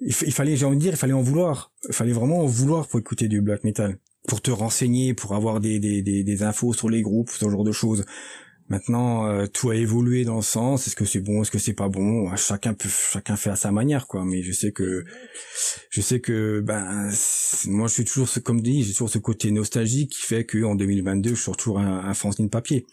[0.00, 1.72] il, fallait, j'ai envie de dire, il fallait en vouloir.
[1.88, 3.98] Il fallait vraiment en vouloir pour écouter du black metal.
[4.26, 7.64] Pour te renseigner, pour avoir des, des, des, des infos sur les groupes, ce genre
[7.64, 8.04] de choses.
[8.68, 10.86] Maintenant, euh, tout a évolué dans le sens.
[10.86, 12.34] Est-ce que c'est bon, est-ce que c'est pas bon?
[12.36, 14.24] Chacun peut, chacun fait à sa manière, quoi.
[14.24, 15.04] Mais je sais que,
[15.90, 17.10] je sais que, ben,
[17.66, 20.64] moi, je suis toujours ce, comme dit, j'ai toujours ce côté nostalgique qui fait que
[20.64, 22.86] en 2022, je suis toujours un, un fanzine papier.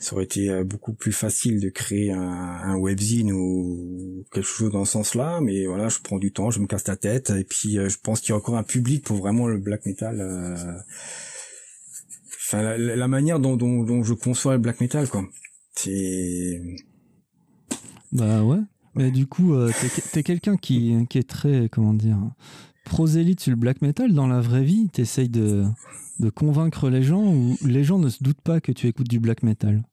[0.00, 4.72] Ça aurait été euh, beaucoup plus facile de créer un, un webzine ou quelque chose
[4.72, 7.44] dans ce sens-là, mais voilà, je prends du temps, je me casse la tête, et
[7.44, 10.20] puis euh, je pense qu'il y a encore un public pour vraiment le black metal.
[10.20, 10.56] Euh,
[12.50, 15.24] enfin la, manière dont, dont, dont, je conçois le black metal quoi.
[15.74, 16.60] C'est
[18.12, 18.58] bah ouais.
[18.96, 19.70] Mais du coup euh,
[20.12, 22.18] t'es es, quelqu'un qui, qui est très comment dire
[22.84, 24.88] prosélyte sur le black metal dans la vraie vie.
[24.92, 25.64] T'essayes de,
[26.18, 29.20] de convaincre les gens ou les gens ne se doutent pas que tu écoutes du
[29.20, 29.84] black metal.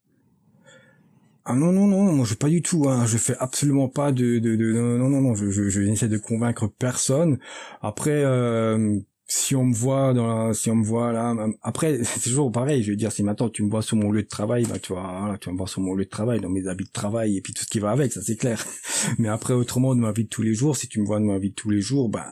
[1.46, 3.06] Ah non non non moi je pas du tout hein.
[3.06, 6.68] je fais absolument pas de de, de non non non je, je, je de convaincre
[6.68, 7.38] personne.
[7.82, 12.21] Après euh, si on me voit dans la, si on me voit là, après c'est
[12.21, 12.82] toujours pareil.
[12.84, 14.93] Je veux dire, si maintenant tu me vois sur mon lieu de travail, bah tu
[14.93, 17.38] vois, tu vas me voir sur mon lieu de travail, dans mes habits de travail
[17.38, 18.65] et puis tout ce qui va avec, ça c'est clair.
[19.19, 21.25] Mais après autrement de ma vie de tous les jours, si tu me vois de
[21.25, 22.32] ma vie de tous les jours, bah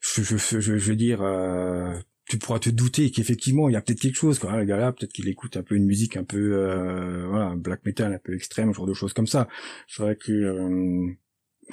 [0.00, 1.92] je, je, je, veux dire, euh,
[2.28, 4.56] tu pourras te douter qu'effectivement il y a peut-être quelque chose quoi.
[4.56, 7.84] Le gars là, peut-être qu'il écoute un peu une musique un peu, euh, voilà, black
[7.84, 9.48] metal un peu extrême, genre de choses comme ça.
[9.88, 11.12] C'est vrai que euh,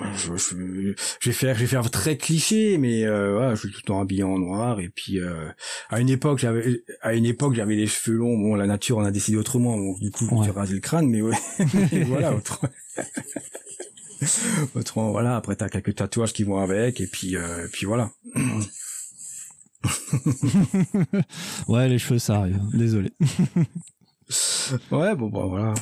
[0.02, 3.72] je, je, je, vais faire je vais faire très cliché mais euh, voilà, je suis
[3.72, 5.48] tout le temps habillé en noir et puis euh,
[5.90, 8.38] à une époque j'avais à une époque j'avais les cheveux longs.
[8.38, 11.22] Bon la nature en a décidé autrement donc du coup j'ai rasé le crâne mais
[11.22, 11.38] ouais.
[12.08, 12.70] Voilà autrement
[14.76, 18.12] autrement voilà après t'as quelques tatouages qui vont avec et puis euh, puis voilà.
[21.68, 23.12] Ouais les cheveux ça arrive désolé.
[24.92, 25.74] Ouais bon bah voilà.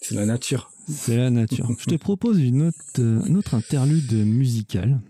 [0.00, 1.68] C'est la nature c'est la nature.
[1.78, 5.00] Je te propose une autre, un autre interlude musical.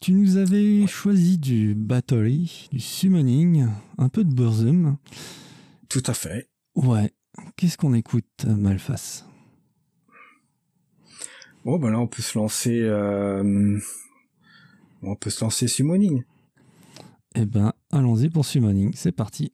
[0.00, 3.66] Tu nous avais choisi du Battery, du Summoning,
[3.98, 4.96] un peu de Burzum.
[5.88, 6.48] Tout à fait.
[6.74, 7.12] Ouais.
[7.56, 9.26] Qu'est-ce qu'on écoute, Malface?
[11.64, 12.80] Bon, ben là, on peut se lancer.
[12.80, 13.78] Euh,
[15.02, 16.22] on peut se lancer Summoning.
[17.34, 18.92] Eh ben, allons-y pour Summoning.
[18.94, 19.52] C'est parti.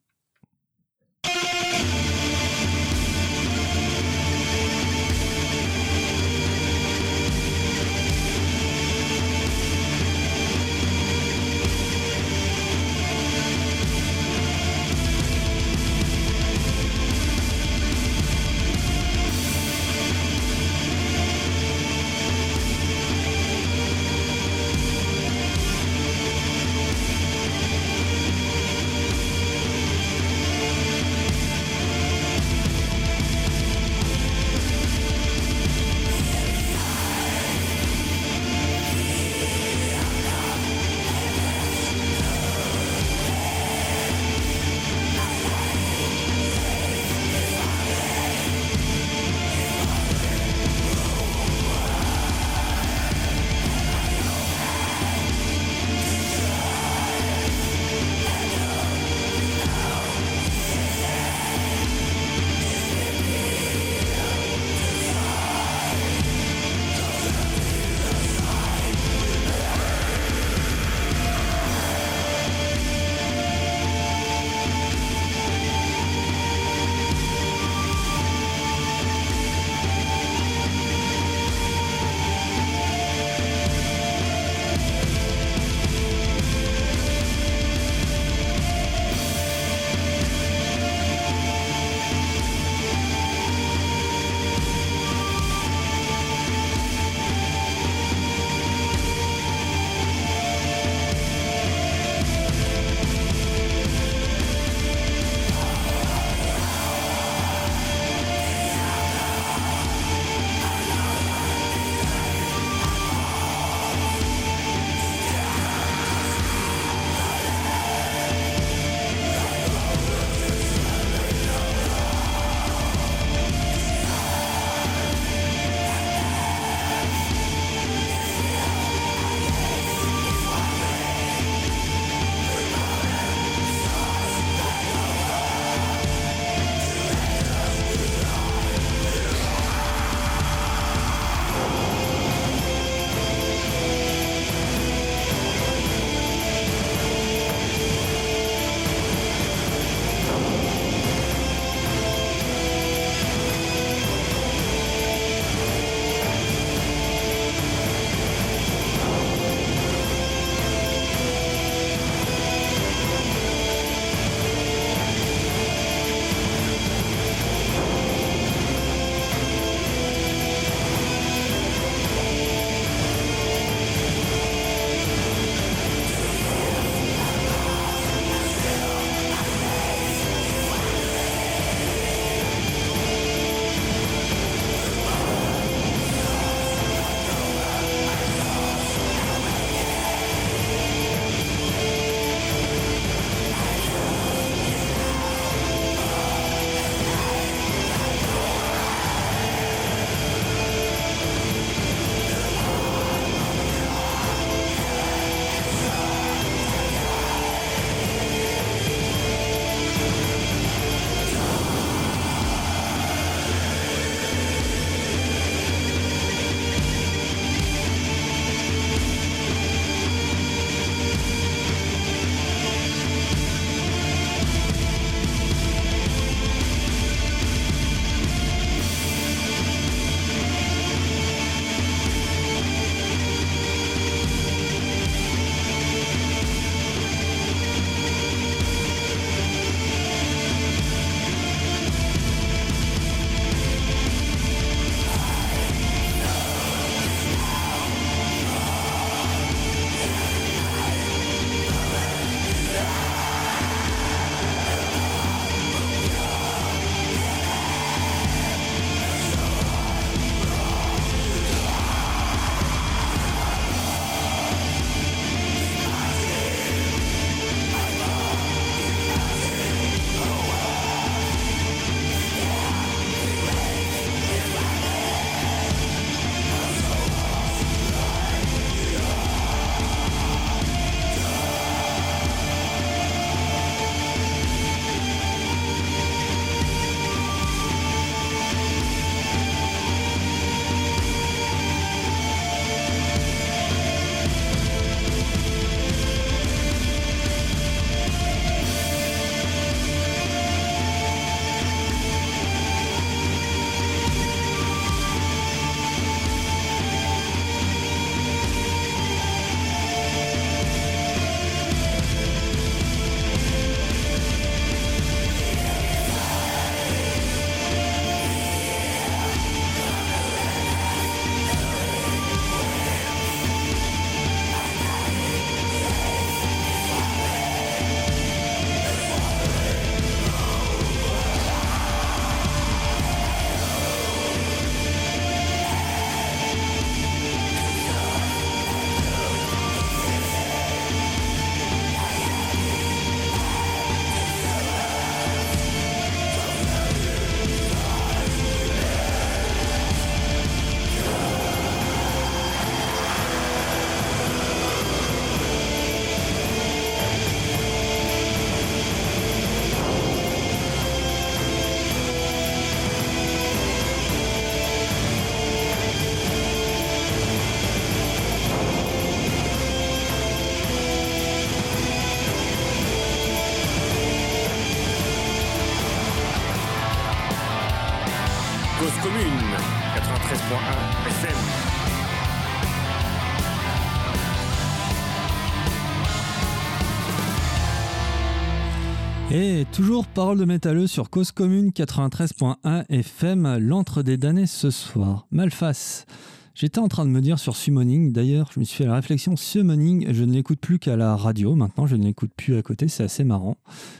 [389.38, 395.26] Et toujours parole de métalleux sur Cause Commune 93.1 FM, l'entre des damnés ce soir.
[395.30, 396.06] Malface.
[396.54, 399.36] J'étais en train de me dire sur Summoning, d'ailleurs, je me suis fait la réflexion,
[399.36, 402.88] Summoning, je ne l'écoute plus qu'à la radio, maintenant je ne l'écoute plus à côté,
[402.88, 403.58] c'est assez marrant.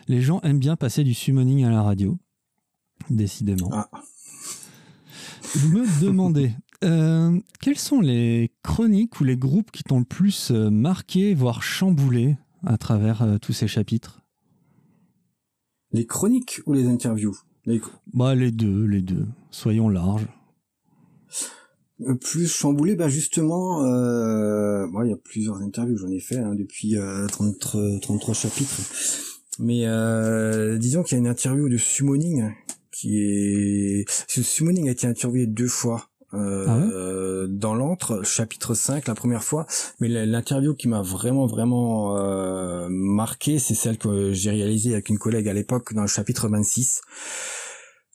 [0.08, 2.16] Les gens aiment bien passer du Summoning à la radio,
[3.10, 3.68] décidément.
[3.74, 3.90] Ah.
[5.54, 10.50] Je me demandais, euh, quelles sont les chroniques ou les groupes qui t'ont le plus
[10.50, 14.22] euh, marqué, voire chamboulé à travers euh, tous ces chapitres?
[15.96, 17.34] Les chroniques ou les interviews?
[17.64, 17.80] Les...
[18.12, 19.24] Bah les deux, les deux.
[19.50, 20.26] Soyons larges.
[22.20, 26.54] Plus chamboulé, bah justement, euh, bon, il y a plusieurs interviews, j'en ai fait hein,
[26.54, 28.76] depuis euh, 33, 33 chapitres.
[29.58, 32.52] Mais euh, disons qu'il y a une interview de Summoning
[32.92, 34.04] qui est...
[34.28, 36.10] Ce Summoning a été interviewé deux fois.
[36.34, 37.48] Euh, ah ouais?
[37.48, 39.66] dans l'antre, chapitre 5, la première fois.
[40.00, 45.18] Mais l'interview qui m'a vraiment, vraiment euh, marqué, c'est celle que j'ai réalisée avec une
[45.18, 47.02] collègue à l'époque dans le chapitre 26.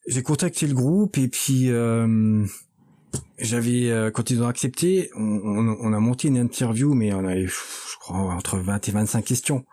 [0.07, 1.69] J'ai contacté le groupe et puis...
[1.69, 2.45] Euh,
[3.37, 7.25] j'avais euh, quand ils ont accepté, on, on, on, a monté une interview, mais on
[7.25, 9.65] avait, je crois, entre 20 et 25 questions.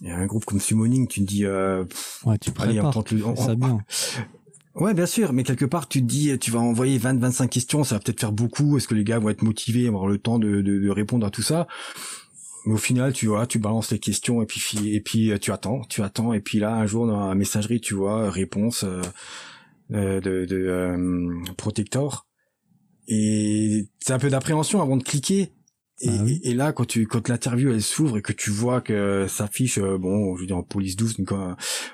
[0.00, 1.84] Il y a un groupe comme Summoning, tu te dis, euh,
[2.24, 3.78] ouais, tu prépares, allez, on, ça bien.
[4.74, 7.84] Ouais, bien sûr, mais quelque part, tu te dis, tu vas envoyer 20, 25 questions,
[7.84, 8.76] ça va peut-être faire beaucoup.
[8.76, 11.30] Est-ce que les gars vont être motivés, avoir le temps de, de, de répondre à
[11.30, 11.68] tout ça?
[12.66, 15.82] Mais au final, tu vois, tu balances les questions et puis et puis tu attends,
[15.88, 20.46] tu attends et puis là un jour dans la messagerie, tu vois, réponse euh, de,
[20.46, 22.26] de euh, Protector
[23.08, 25.52] et c'est un peu d'appréhension avant de cliquer.
[26.00, 26.40] Et, ah oui.
[26.42, 29.96] et, là, quand tu, quand l'interview elle s'ouvre et que tu vois que s'affiche, euh,
[29.96, 31.18] bon, je veux dire en police 12,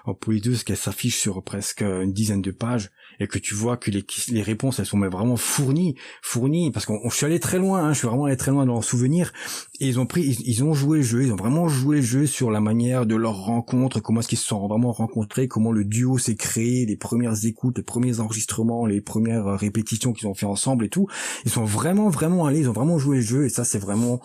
[0.04, 2.90] en police 12, qu'elle s'affiche sur presque une dizaine de pages,
[3.20, 7.08] et que tu vois que les, les réponses elles sont vraiment fournies, fournies, parce qu'on
[7.08, 9.32] je suis allé très loin, hein, je suis vraiment allé très loin dans leurs souvenirs,
[9.78, 12.02] et ils ont pris, ils, ils, ont joué le jeu, ils ont vraiment joué le
[12.02, 15.70] jeu sur la manière de leur rencontre, comment est-ce qu'ils se sont vraiment rencontrés, comment
[15.70, 20.34] le duo s'est créé, les premières écoutes, les premiers enregistrements, les premières répétitions qu'ils ont
[20.34, 21.06] fait ensemble et tout,
[21.44, 24.20] ils sont vraiment vraiment allés, ils ont vraiment joué le jeu, et ça c'est vraiment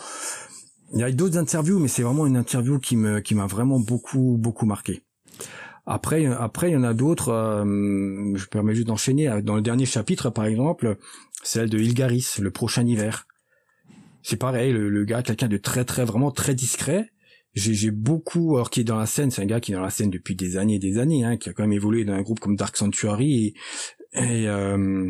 [0.94, 3.80] il y a d'autres interviews, mais c'est vraiment une interview qui me qui m'a vraiment
[3.80, 5.04] beaucoup beaucoup marqué.
[5.86, 7.30] Après, après, il y en a d'autres.
[7.30, 9.42] Euh, je permets juste d'enchaîner.
[9.44, 10.98] Dans le dernier chapitre, par exemple,
[11.44, 13.28] celle de Ilgaris, le prochain hiver.
[14.24, 17.12] C'est pareil, le, le gars, quelqu'un de très, très, vraiment très discret.
[17.54, 19.90] J'ai beaucoup, alors qui est dans la scène, c'est un gars qui est dans la
[19.90, 22.22] scène depuis des années et des années, hein, qui a quand même évolué dans un
[22.22, 23.54] groupe comme Dark Sanctuary
[24.14, 25.10] et, euh,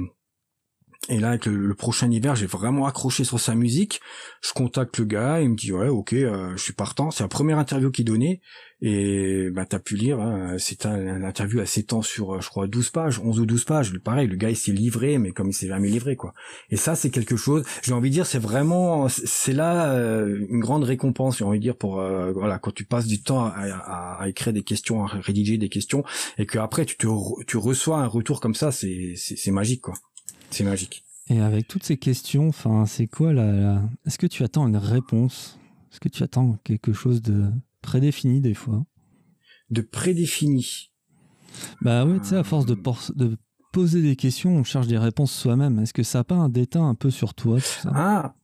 [1.10, 4.01] et là, avec le, prochain hiver, j'ai vraiment accroché sur sa musique.
[4.41, 7.12] Je contacte le gars, il me dit ouais, ok, euh, je suis partant.
[7.12, 8.41] C'est la première interview qu'il donnait,
[8.82, 10.20] et bah t'as pu lire.
[10.20, 13.66] Hein, c'est un, interview à s'étend sur, euh, je crois, 12 pages, 11 ou 12
[13.66, 13.93] pages.
[13.99, 16.34] Pareil, le gars il s'est livré, mais comme il s'est jamais livré, quoi.
[16.72, 17.64] Et ça, c'est quelque chose.
[17.84, 21.38] J'ai envie de dire, c'est vraiment, c'est là euh, une grande récompense.
[21.38, 24.53] J'ai envie de dire pour, voilà, quand tu passes du temps à, à, à, écrire
[24.53, 26.03] des questions, à rédiger des questions,
[26.39, 27.08] et que après tu te,
[27.45, 29.93] tu reçois un retour comme ça, c'est, c'est magique, quoi.
[30.56, 31.03] C'est magique.
[31.28, 33.82] Et avec toutes ces questions, enfin, c'est quoi la, la...
[34.06, 35.60] Est-ce que tu attends une réponse?
[35.91, 37.51] Est-ce que tu attends quelque chose de
[37.82, 38.86] prédéfini des fois?
[39.70, 40.93] De prédéfini.
[41.82, 42.78] Bah oui, tu sais, à force de,
[43.16, 43.38] de,
[43.74, 45.78] poser des questions, on cherche des réponses soi-même.
[45.80, 47.91] Est-ce que ça n'a pas un déteint un peu sur toi ça?
[47.93, 48.36] Ah!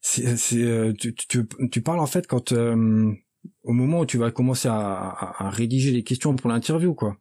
[0.00, 3.12] C'est, euh, tu, tu, tu, parles en fait quand euh,
[3.64, 7.18] au moment où tu vas commencer à, à, à rédiger les questions pour l'interview, quoi.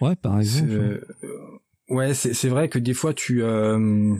[0.00, 0.70] Ouais, par exemple.
[0.70, 1.00] Euh,
[1.88, 4.16] ouais, c'est vrai que des fois tu euh,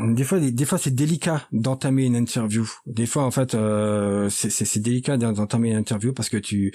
[0.00, 2.68] des fois des, fois c'est délicat d'entamer une interview.
[2.86, 6.72] Des fois en fait euh, c'est délicat d'entamer une interview parce que tu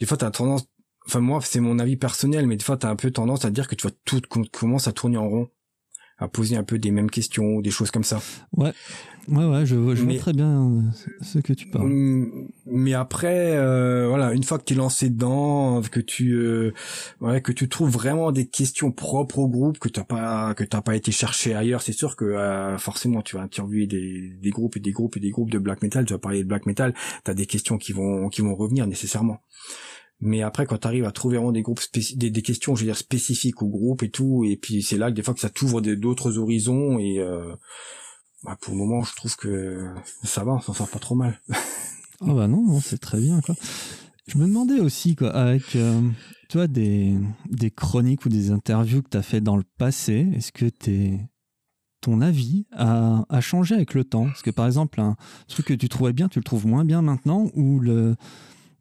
[0.00, 0.66] des fois tu as tendance
[1.06, 3.50] enfin moi c'est mon avis personnel mais des fois tu as un peu tendance à
[3.50, 4.20] dire que tu vois tout
[4.52, 5.48] commence à tourner en rond
[6.18, 8.20] à poser un peu des mêmes questions ou des choses comme ça.
[8.56, 8.72] Ouais.
[9.28, 10.80] Ouais, ouais, je, je vois très bien euh,
[11.20, 11.88] ce que tu parles.
[11.90, 16.72] Mm, mais après, euh, voilà, une fois que tu es lancé dedans, que tu, euh,
[17.20, 20.80] ouais, que tu trouves vraiment des questions propres au groupe, que t'as pas, que t'as
[20.80, 24.78] pas été chercher ailleurs, c'est sûr que euh, forcément tu vas interviewer des, des groupes
[24.78, 26.06] et des groupes et des groupes de black metal.
[26.06, 29.42] Tu vas parler de black metal, t'as des questions qui vont, qui vont revenir nécessairement.
[30.20, 32.86] Mais après, quand tu arrives à trouver vraiment des groupes des, des, questions, je veux
[32.86, 35.50] dire spécifiques au groupe et tout, et puis c'est là que des fois que ça
[35.50, 37.54] t'ouvre d'autres horizons et euh,
[38.42, 39.94] bah, pour le moment, je trouve que
[40.24, 41.40] ça va, on s'en sort pas trop mal.
[42.20, 43.54] Ah bah non, non c'est très bien quoi.
[44.26, 46.00] Je me demandais aussi quoi, avec euh,
[46.48, 47.14] tu vois des,
[47.48, 51.20] des chroniques ou des interviews que tu as fait dans le passé, est-ce que t'es
[52.00, 54.26] ton avis a, a, changé avec le temps?
[54.26, 55.16] Parce que par exemple, un
[55.46, 58.16] truc que tu trouvais bien, tu le trouves moins bien maintenant, ou le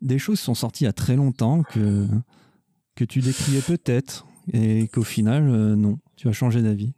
[0.01, 2.07] des choses sont sorties il y a très longtemps que,
[2.95, 6.93] que tu décriais peut-être et qu'au final, non, tu as changé d'avis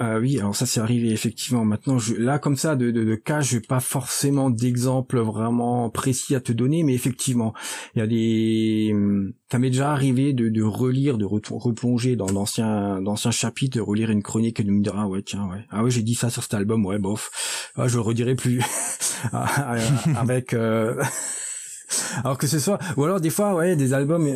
[0.00, 1.64] euh, oui, alors ça c'est arrivé effectivement.
[1.64, 5.88] Maintenant, je, là comme ça de, de, de cas, je n'ai pas forcément d'exemple vraiment
[5.90, 7.54] précis à te donner, mais effectivement,
[7.94, 8.94] il y a des.
[9.50, 14.10] Ça m'est déjà arrivé de, de relire, de replonger dans d'anciens d'anciens chapitres, de relire
[14.10, 16.30] une chronique et de me dire ah ouais tiens ouais ah ouais j'ai dit ça
[16.30, 17.30] sur cet album ouais bof,
[17.76, 18.62] ah, je le redirai plus
[19.32, 20.52] ah, ah, avec.
[20.52, 21.02] Euh...
[22.24, 24.26] alors que ce soit ou alors des fois ouais des albums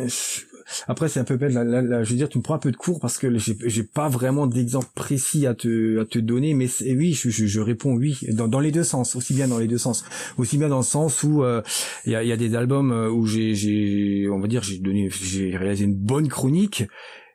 [0.87, 1.51] après, c'est un peu bête.
[1.51, 4.47] je veux dire, tu me prends un peu de cours parce que j'ai pas vraiment
[4.47, 6.53] d'exemple précis à te, à te donner.
[6.53, 10.03] Mais oui, je, réponds oui dans, les deux sens, aussi bien dans les deux sens,
[10.37, 11.61] aussi bien dans le sens où euh,
[12.05, 15.09] il y, a, y, a, des albums euh, où j'ai, on va dire, j'ai donné,
[15.09, 16.83] j'ai réalisé une bonne chronique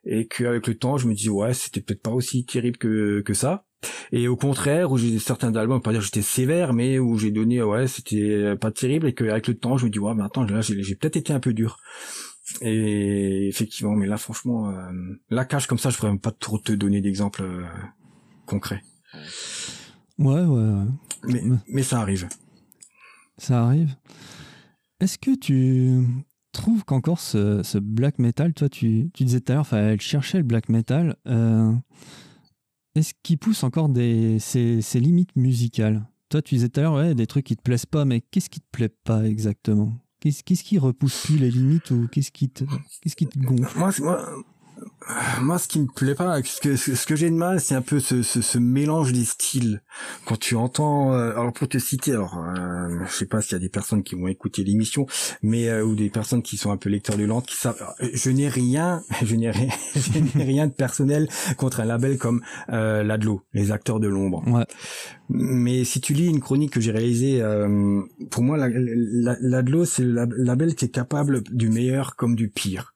[0.05, 3.35] et qu'avec le temps, je me dis ouais, c'était peut-être pas aussi terrible que que
[3.35, 3.65] ça.
[4.13, 7.31] Et au contraire, où j'ai certains albums, pas dire que j'étais sévère, mais où j'ai
[7.31, 10.45] donné ouais, c'était pas terrible et qu'avec le temps, je me dis ouais, mais attends,
[10.45, 11.79] là, j'ai peut-être été un peu dur.
[12.61, 14.93] Et effectivement, mais là, franchement, euh,
[15.31, 17.65] la cache comme ça, je pourrais même pas trop te donner d'exemples euh,
[18.47, 18.83] concrets.
[20.19, 20.69] Ouais, ouais,
[21.25, 21.59] ouais.
[21.69, 22.29] Mais, ça arrive.
[23.39, 23.95] Ça arrive.
[25.01, 26.05] Est-ce que tu
[26.53, 30.45] trouves qu'encore ce, black metal, toi, tu, tu disais tout à l'heure, elle cherchait le
[30.45, 31.17] black metal.
[31.27, 31.73] Euh,
[32.95, 36.07] est-ce qu'il pousse encore des, ses, limites musicales?
[36.29, 38.51] Toi, tu disais tout à l'heure, ouais, des trucs qui te plaisent pas, mais qu'est-ce
[38.51, 39.93] qui te plaît pas exactement?
[40.21, 42.65] Qu'est-ce qui repousse plus les limites ou qu'est-ce qui te,
[43.17, 43.79] qui te gonfle?
[43.79, 43.91] Moi,
[45.41, 47.83] moi, ce qui me plaît pas, ce que, ce que j'ai de mal, c'est un
[47.83, 49.83] peu ce, ce, ce, mélange des styles.
[50.25, 53.57] Quand tu entends, euh, alors pour te citer, alors euh, je sais pas s'il y
[53.57, 55.07] a des personnes qui vont écouter l'émission,
[55.43, 57.83] mais euh, ou des personnes qui sont un peu lecteurs de langue, qui savent.
[58.01, 62.43] Je n'ai rien, je n'ai rien, je n'ai rien de personnel contre un label comme
[62.71, 64.43] euh, l'Adlo, les acteurs de l'ombre.
[64.47, 64.67] Ouais.
[65.29, 70.27] Mais si tu lis une chronique que j'ai réalisée, euh, pour moi, l'Adlo, c'est le
[70.37, 72.95] label qui est capable du meilleur comme du pire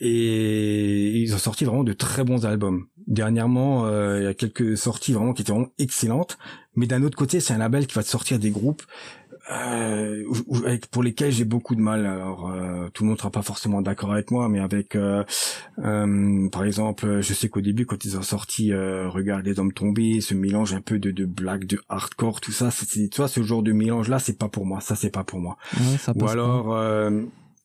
[0.00, 2.86] et ils ont sorti vraiment de très bons albums.
[3.06, 6.38] Dernièrement, euh, il y a quelques sorties vraiment qui étaient vraiment excellentes,
[6.76, 8.82] mais d'un autre côté, c'est un label qui va te sortir des groupes
[9.50, 10.24] euh,
[10.90, 12.04] pour lesquels j'ai beaucoup de mal.
[12.04, 15.24] Alors, euh, tout le monde sera pas forcément d'accord avec moi, mais avec, euh,
[15.78, 20.20] euh, par exemple, je sais qu'au début, quand ils ont sorti "Regarde les hommes tombés",
[20.20, 23.42] ce mélange un peu de, de black, de hardcore, tout ça, c'est, tu vois, ce
[23.42, 24.80] genre de mélange là, c'est pas pour moi.
[24.80, 25.56] Ça, c'est pas pour moi.
[25.74, 26.76] Ouais, Ou alors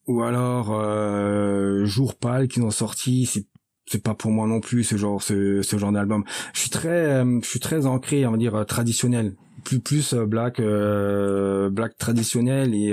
[0.07, 3.45] ou alors euh, Jour pâle qui ont sorti c'est
[3.85, 6.23] c'est pas pour moi non plus ce genre ce, ce genre d'album.
[6.53, 9.35] Je suis très euh, je suis très ancré on va dire traditionnel.
[9.65, 12.91] Plus plus euh, black euh, black traditionnel et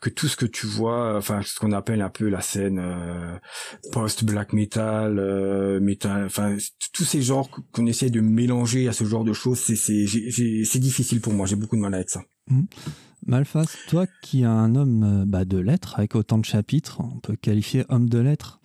[0.00, 2.82] que tout ce que tu vois enfin ce qu'on appelle un peu la scène
[3.92, 5.14] post black metal
[5.80, 6.56] metal enfin
[6.92, 10.06] tous ces genres qu'on essaie de mélanger à ce genre de choses c'est c'est
[10.64, 11.46] c'est difficile pour moi.
[11.46, 12.22] J'ai beaucoup de mal avec ça.
[12.48, 12.62] Mmh.
[13.24, 17.18] Malfas, toi qui es un homme euh, bah, de lettres, avec autant de chapitres, on
[17.18, 18.60] peut qualifier homme de lettres,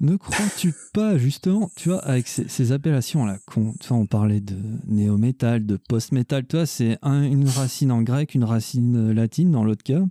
[0.00, 3.38] ne crois-tu pas, justement, tu vois, avec ces, appellations là,
[3.90, 9.50] on parlait de néo-métal, de post-métal, toi, c'est une racine en grec, une racine latine
[9.50, 10.02] dans l'autre cas,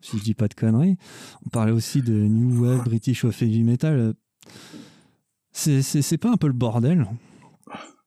[0.00, 0.96] si je dis pas de conneries.
[1.46, 4.14] On parlait aussi de New Wave, British of Heavy Metal.
[5.52, 7.06] C'est pas un peu le bordel?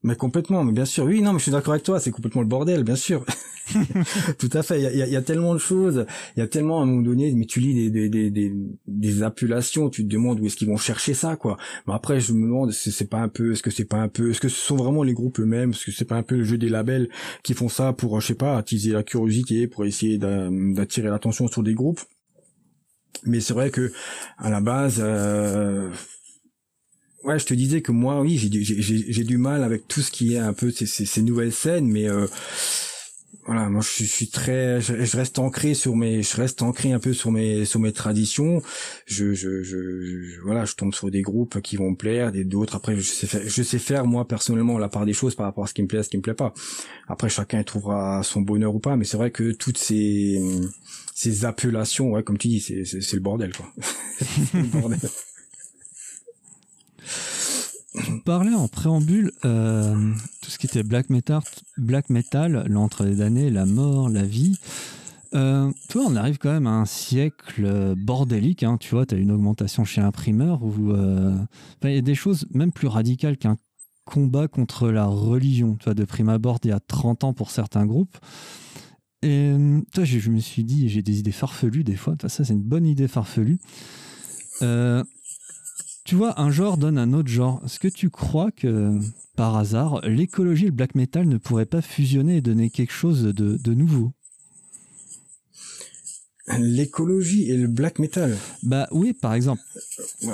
[0.04, 1.06] Mais complètement, mais bien sûr.
[1.06, 3.26] Oui, non, mais je suis d'accord avec toi, c'est complètement le bordel, bien sûr.
[4.38, 4.80] Tout à fait.
[4.80, 6.06] Il y a, y a, tellement de choses.
[6.36, 8.54] Il y a tellement à un moment donné, mais tu lis des, des, des,
[8.88, 11.58] des, appelations, tu te demandes où est-ce qu'ils vont chercher ça, quoi.
[11.88, 14.32] Mais après, je me demande, c'est pas un peu, est-ce que c'est pas un peu,
[14.32, 16.44] est-ce que ce sont vraiment les groupes eux-mêmes, est-ce que c'est pas un peu le
[16.44, 17.10] jeu des labels
[17.44, 21.64] qui font ça pour, je sais pas, attiser la curiosité, pour essayer d'attirer l'attention sur
[21.64, 22.02] des groupes?
[23.26, 23.92] Mais c'est vrai que
[24.38, 25.00] à la base.
[25.04, 25.90] Euh,
[27.24, 30.40] ouais, je te disais que moi, oui, j'ai du mal avec tout ce qui est
[30.40, 32.28] un peu ces, ces, nouvelles scènes, mais euh,
[33.46, 37.14] voilà, moi je, suis très, je, reste ancré sur mes, je reste ancré un peu
[37.14, 38.62] sur mes, sur mes traditions.
[39.06, 42.76] Je, je, je, voilà, je tombe sur des groupes qui vont me plaire, des d'autres.
[42.76, 45.66] Après, je sais faire, je sais faire moi personnellement la part des choses par rapport
[45.66, 46.54] à ce qui me plaît, à ce qui me plaît pas.
[47.08, 50.42] Après, chacun trouvera son bonheur ou pas, mais c'est vrai que toutes ces,
[51.14, 53.66] ces appellations, ouais, comme tu dis, c'est, c'est, le bordel, quoi.
[54.54, 55.00] le bordel.
[57.94, 61.42] Tu parlais en préambule euh, tout ce qui était black metal,
[61.78, 64.58] black metal, l'entre les années, la mort, la vie.
[65.36, 68.64] Euh, toi, on arrive quand même à un siècle bordélique.
[68.64, 71.38] Hein, tu vois, tu as une augmentation chez l'imprimeur où euh,
[71.84, 73.58] il y a des choses même plus radicales qu'un
[74.06, 75.76] combat contre la religion.
[75.76, 78.18] Tu vois, de prime abord, il y a 30 ans pour certains groupes.
[79.22, 79.54] Et
[79.94, 82.16] toi, je, me suis dit, j'ai des idées farfelues des fois.
[82.28, 83.58] ça, c'est une bonne idée farfelue.
[84.62, 85.04] Euh,
[86.04, 87.62] tu vois, un genre donne un autre genre.
[87.66, 89.00] Est-ce que tu crois que,
[89.36, 93.24] par hasard, l'écologie et le black metal ne pourraient pas fusionner et donner quelque chose
[93.24, 94.12] de, nouveau?
[96.60, 98.38] L'écologie et le black metal.
[98.64, 99.62] Bah oui, par exemple.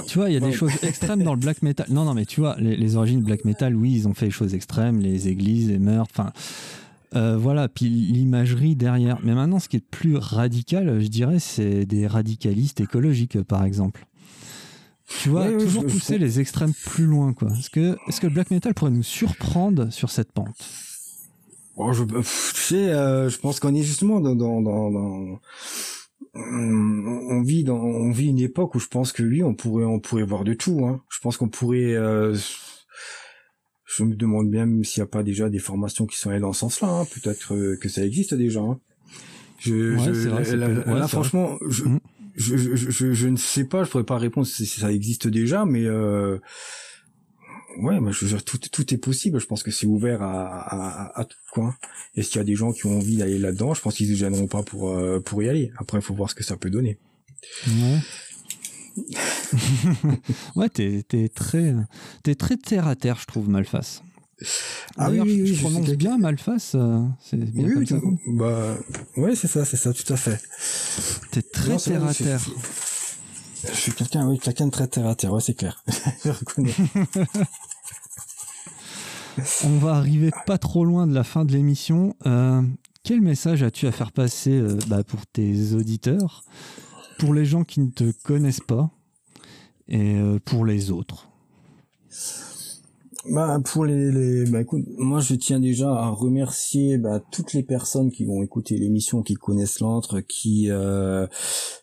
[0.07, 1.86] Tu vois, il y a des choses extrêmes dans le black metal.
[1.91, 4.32] Non, non, mais tu vois, les, les origines black metal, oui, ils ont fait des
[4.32, 6.34] choses extrêmes, les églises, les meurtres, enfin.
[7.15, 9.20] Euh, voilà, puis l'imagerie derrière.
[9.24, 14.05] Mais maintenant, ce qui est plus radical, je dirais, c'est des radicalistes écologiques, par exemple.
[15.22, 16.26] Tu vois, Oui, oui, toujours je- je pousser comprends.
[16.26, 17.49] les extrêmes plus loin, quoi.
[17.57, 20.55] Est-ce que, est-ce que le black metal pourrait nous surprendre sur cette pente?
[21.76, 25.39] Bon, je, pff, tu sais, euh, je pense qu'on est justement dans, dans, dans, dans-
[26.36, 29.99] on vit dans, on vit une époque où je pense que lui, on pourrait, on
[29.99, 30.86] pourrait voir de tout.
[30.86, 31.01] Hein.
[31.10, 31.95] Je pense qu'on pourrait.
[31.95, 32.36] euh,
[33.86, 36.39] je me demande bien même s'il n'y a pas déjà des formations qui sont allées
[36.39, 36.88] dans ce sens-là.
[36.89, 37.05] hein.
[37.05, 38.60] Peut-être euh, que ça existe déjà.
[38.62, 38.80] hein.
[39.60, 41.99] Je, Ouais, je- vrai, là, là, ouais, là, franchement, je, Mhm.
[42.39, 43.83] Je, je, je, je ne sais pas.
[43.83, 45.85] Je pourrais pas répondre si si ça existe déjà, mais.
[45.85, 46.39] Euh,
[47.77, 49.39] Ouais, moi, je veux dire, tout, tout est possible.
[49.39, 51.77] Je pense que c'est ouvert à, à, à- tout, quoi.
[52.15, 53.73] Est-ce qu'il y a des gens qui ont envie d'aller là-dedans?
[53.73, 55.71] Je pense qu'ils ne se gêneront pas pour, euh, pour y aller.
[55.77, 56.97] Après, il faut voir ce que ça peut donner.
[57.67, 57.99] Ouais.
[60.55, 61.75] ouais, t'es, t'es très,
[62.23, 64.03] t'es très terre à terre, je trouve, Malface.
[64.97, 66.73] Ah oui, oui, oui, je prononce bien Malface.
[66.75, 67.99] euh, c'est bien Oui, comme oui, ça.
[68.27, 68.75] bah,
[69.17, 70.39] ouais, c'est ça, c'est ça, tout à fait.
[71.31, 72.41] T'es très Non, terre à terre.
[73.67, 75.83] Je suis quelqu'un, oui, quelqu'un de très terre à terre, ouais, c'est clair.
[76.23, 76.73] je reconnais.
[79.63, 82.15] On va arriver pas trop loin de la fin de l'émission.
[82.25, 82.61] Euh,
[83.03, 86.43] quel message as-tu à faire passer euh, bah, pour tes auditeurs,
[87.19, 88.89] pour les gens qui ne te connaissent pas
[89.87, 91.29] et euh, pour les autres?
[93.26, 97.63] Bah pour les, les bah écoute, moi je tiens déjà à remercier bah, toutes les
[97.63, 101.28] personnes qui vont écouter l'émission, qui connaissent l'antre, qui euh,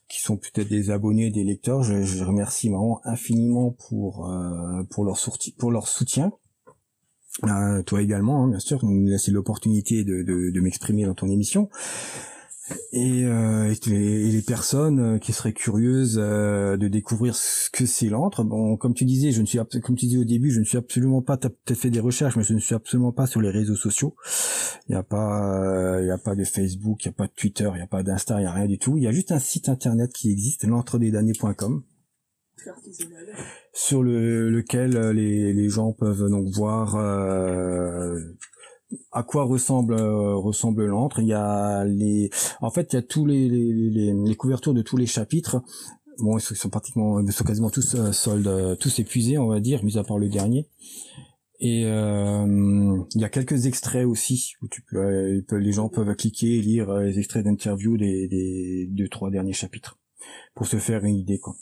[0.09, 1.83] qui sont peut-être des abonnés, des lecteurs.
[1.83, 6.33] Je, je remercie vraiment infiniment pour euh, pour leur sortie, pour leur soutien.
[7.45, 11.29] Euh, toi également, hein, bien sûr, nous laisser l'opportunité de, de, de m'exprimer dans ton
[11.29, 11.69] émission.
[12.93, 17.71] Et, euh, et les, et les personnes euh, qui seraient curieuses euh, de découvrir ce
[17.71, 20.51] que c'est l'antre, bon, comme tu disais, je ne suis, comme tu disais au début,
[20.51, 23.13] je ne suis absolument pas, t'as peut-être fait des recherches, mais je ne suis absolument
[23.13, 24.17] pas sur les réseaux sociaux.
[24.89, 27.27] Il n'y a pas, euh, il y a pas de Facebook, il n'y a pas
[27.27, 28.97] de Twitter, il n'y a pas d'Insta, il n'y a rien du tout.
[28.97, 31.85] Il y a juste un site internet qui existe, l'entredesdamnés.com
[33.73, 38.19] sur le, lequel euh, les, les gens peuvent donc voir euh,
[39.13, 41.21] à quoi ressemble euh, ressemble l'antre.
[41.21, 42.31] Il y a les,
[42.61, 45.63] en fait, il y a tous les, les, les, les couvertures de tous les chapitres.
[46.19, 49.61] Bon, ils sont, pratiquement, ils sont quasiment tous euh, soldes, euh, tous épuisés, on va
[49.61, 50.69] dire, mis à part le dernier.
[51.59, 56.15] Et euh, il y a quelques extraits aussi où tu peux, euh, les gens peuvent
[56.15, 59.99] cliquer et lire les extraits d'interview des, des deux trois derniers chapitres
[60.55, 61.57] pour se faire une idée quoi.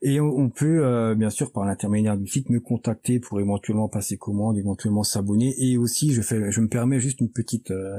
[0.00, 4.16] Et on, peut, euh, bien sûr, par l'intermédiaire du site, me contacter pour éventuellement passer
[4.16, 5.54] commande, éventuellement s'abonner.
[5.58, 7.98] Et aussi, je fais, je me permets juste une petite, euh,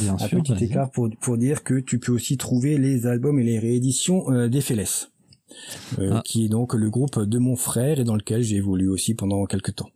[0.00, 0.42] Bien un sûr.
[0.42, 4.30] petit écart pour, pour dire que tu peux aussi trouver les albums et les rééditions
[4.32, 4.86] euh, d'Epheles,
[5.98, 6.22] euh, Ah.
[6.24, 9.44] qui est donc le groupe de mon frère et dans lequel j'ai évolué aussi pendant
[9.46, 9.90] quelques temps.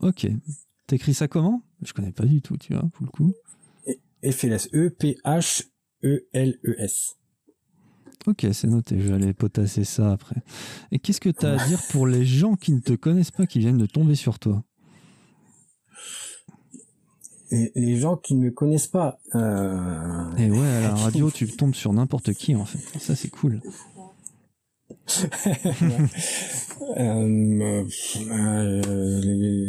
[0.00, 0.26] Ok.
[0.86, 1.62] T'écris ça comment?
[1.82, 3.32] Je connais pas du tout, tu vois, pour le coup.
[4.22, 4.86] Epheles, E
[6.02, 7.16] E-P-H-E-L-E-S.
[8.26, 10.42] Ok, c'est noté, je vais aller potasser ça après.
[10.92, 13.46] Et qu'est-ce que tu as à dire pour les gens qui ne te connaissent pas,
[13.46, 14.62] qui viennent de tomber sur toi?
[17.52, 21.48] Et les gens qui ne me connaissent pas, euh, Et ouais, à la radio, tu
[21.48, 22.78] tombes sur n'importe qui, en fait.
[23.00, 23.60] Ça, c'est cool.
[26.98, 27.84] Euh,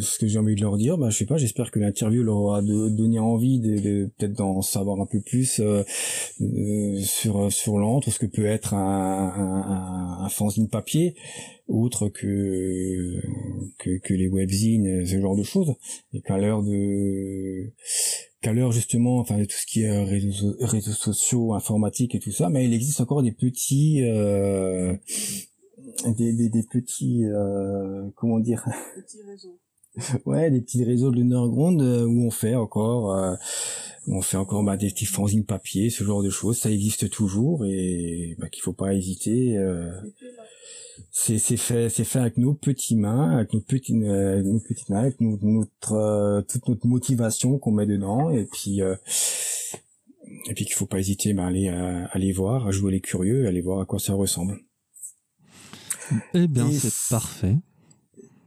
[0.02, 2.38] ce que j'ai envie de leur dire, bah, je sais pas, j'espère que l'interview leur
[2.38, 5.84] aura de- donné envie de, de- peut-être d'en savoir un peu plus euh,
[6.42, 8.80] euh, sur sur l'antre, ce que peut être un,
[9.36, 11.16] un, un, un fanzine papier,
[11.68, 13.22] autre que,
[13.78, 15.74] que que les webzines, ce genre de choses,
[16.14, 17.72] et qu'à l'heure de
[18.42, 22.32] qu'à l'heure justement, enfin tout ce qui est euh, réseaux, réseaux sociaux, informatique et tout
[22.32, 24.96] ça, mais il existe encore des petits euh,
[26.06, 28.68] des, des, des petits euh, comment dire?
[28.96, 29.60] Petit réseau.
[30.26, 33.36] Ouais des petits réseaux de l'underground euh, où on fait encore euh,
[34.08, 36.58] où on fait encore bah, des petits fanzines papier ce genre de choses.
[36.58, 39.92] Ça existe toujours et bah, qu'il faut pas hésiter euh,
[41.12, 45.00] c'est fait c'est fait avec nos petites mains avec nos petites euh, nos petites mains
[45.02, 48.30] avec nos- notre euh, toute notre motivation qu'on met dedans.
[48.32, 48.96] Et puis euh,
[50.50, 53.02] et puis qu'il faut pas hésiter bah, à aller à aller voir à jouer les
[53.02, 54.58] curieux à aller voir à quoi ça ressemble.
[56.34, 57.56] Eh bien, c'est parfait.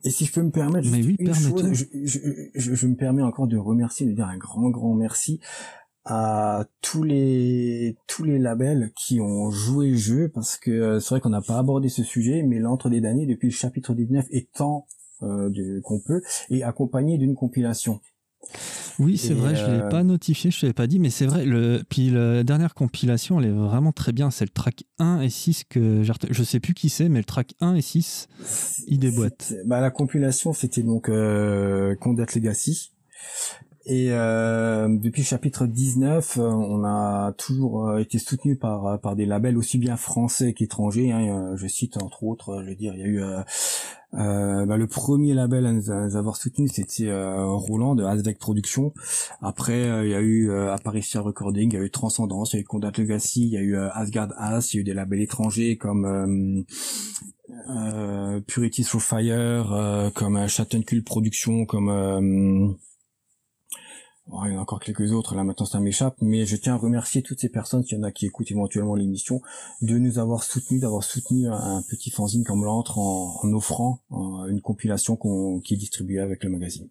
[0.04, 2.18] Et si je peux me permettre, Mais juste oui, une chose, je, je,
[2.54, 5.40] je, je me permets encore de remercier, de dire un grand, grand merci
[6.04, 11.08] à tous les tous les labels qui ont joué le jeu, parce que euh, c'est
[11.10, 14.26] vrai qu'on n'a pas abordé ce sujet, mais l'entre des damnés, depuis le chapitre 19,
[14.30, 14.86] est tant
[15.22, 18.00] euh, de- qu'on peut, et accompagné d'une compilation.
[18.98, 21.10] Oui, c'est vrai, je ne l'ai euh, pas notifié, je ne l'avais pas dit, mais
[21.10, 21.44] c'est vrai.
[21.44, 21.82] Le...
[21.88, 24.30] Puis la dernière compilation, elle est vraiment très bien.
[24.30, 27.24] C'est le track 1 et 6 que j'ai Je sais plus qui c'est, mais le
[27.24, 28.28] track 1 et 6,
[28.86, 29.54] il déboîte.
[29.66, 32.92] Bah, la compilation, c'était donc euh, Condat Legacy.
[33.86, 39.14] Et euh, depuis le chapitre 19, euh, on a toujours euh, été soutenu par par
[39.14, 41.12] des labels aussi bien français qu'étrangers.
[41.12, 41.52] hein.
[41.52, 43.40] Euh, je cite entre autres, euh, je veux dire, il y a eu euh,
[44.14, 48.94] euh, bah, le premier label à nous, avoir soutenu, c'était euh, Roland de Azvec Productions.
[49.42, 52.56] Après, euh, il y a eu euh, Apparition Recording, il y a eu Transcendance, il
[52.56, 54.80] y a eu Condat Legacy, il y a eu euh, Asgard As, il y a
[54.80, 56.62] eu des labels étrangers comme euh,
[57.68, 62.76] euh, Purity Through Fire, euh, comme euh, Chattenkul Productions, comme
[64.26, 66.78] il y en a encore quelques autres, là maintenant ça m'échappe, mais je tiens à
[66.78, 69.42] remercier toutes ces personnes, s'il y en a qui écoutent éventuellement l'émission,
[69.82, 74.00] de nous avoir soutenus, d'avoir soutenu un, petit fanzine comme l'antre en, en offrant
[74.48, 76.88] une compilation qu'on, qui est distribuée avec le magazine.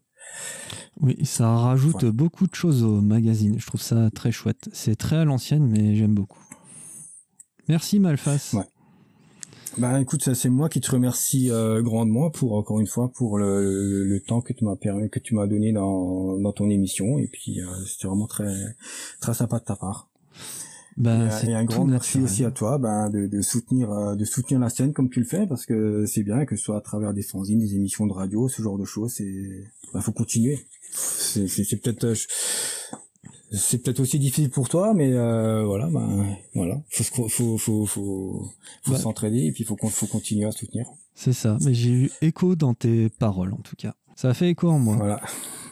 [1.02, 3.60] Oui, ça rajoute beaucoup de choses au magazine.
[3.60, 4.70] Je trouve ça très chouette.
[4.72, 6.40] C'est très à l'ancienne, mais j'aime beaucoup.
[7.68, 8.52] Merci Malfas.
[8.54, 8.64] Ouais.
[9.78, 13.40] Bah écoute, ça, c'est moi qui te remercie euh, grandement pour encore une fois pour
[13.40, 16.70] le, le, le temps que tu m'as permis, que tu m'as donné dans, dans ton
[16.70, 18.54] émission et puis euh, c'était vraiment très
[19.20, 20.10] très sympa de ta part.
[20.96, 22.24] Bah, Et, c'est et un grand merci naturel.
[22.26, 25.26] aussi à toi ben, de, de soutenir euh, de soutenir la scène comme tu le
[25.26, 28.14] fais parce que c'est bien que ce soit à travers des fanzines, des émissions de
[28.14, 29.14] radio, ce genre de choses.
[29.14, 30.60] C'est ben, faut continuer.
[30.92, 32.28] C'est peut-être euh, je-
[33.54, 37.86] c'est peut-être aussi difficile pour toi, mais euh, voilà, ben voilà, faut faut faut faut
[37.86, 38.50] faut,
[38.84, 38.98] faut Bah.
[38.98, 40.86] s'entraider et puis faut faut continuer à soutenir.
[41.16, 41.58] C'est ça.
[41.62, 43.94] Mais j'ai eu écho dans tes paroles, en tout cas.
[44.16, 44.96] Ça a fait écho en moi.
[44.96, 45.22] Voilà.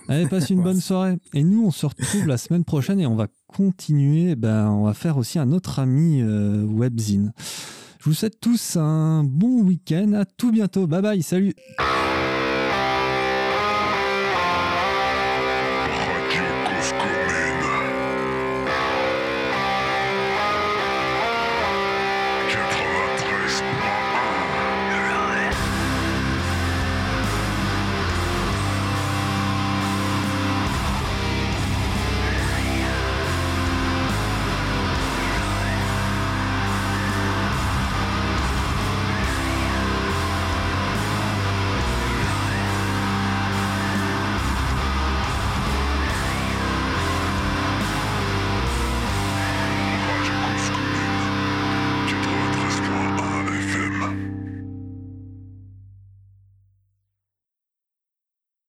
[0.07, 1.17] Allez, passe une bonne soirée.
[1.33, 4.35] Et nous, on se retrouve la semaine prochaine et on va continuer.
[4.35, 7.33] Ben, on va faire aussi un autre ami euh, webzine.
[7.99, 10.13] Je vous souhaite tous un bon week-end.
[10.13, 10.87] À tout bientôt.
[10.87, 11.23] Bye bye.
[11.23, 11.53] Salut.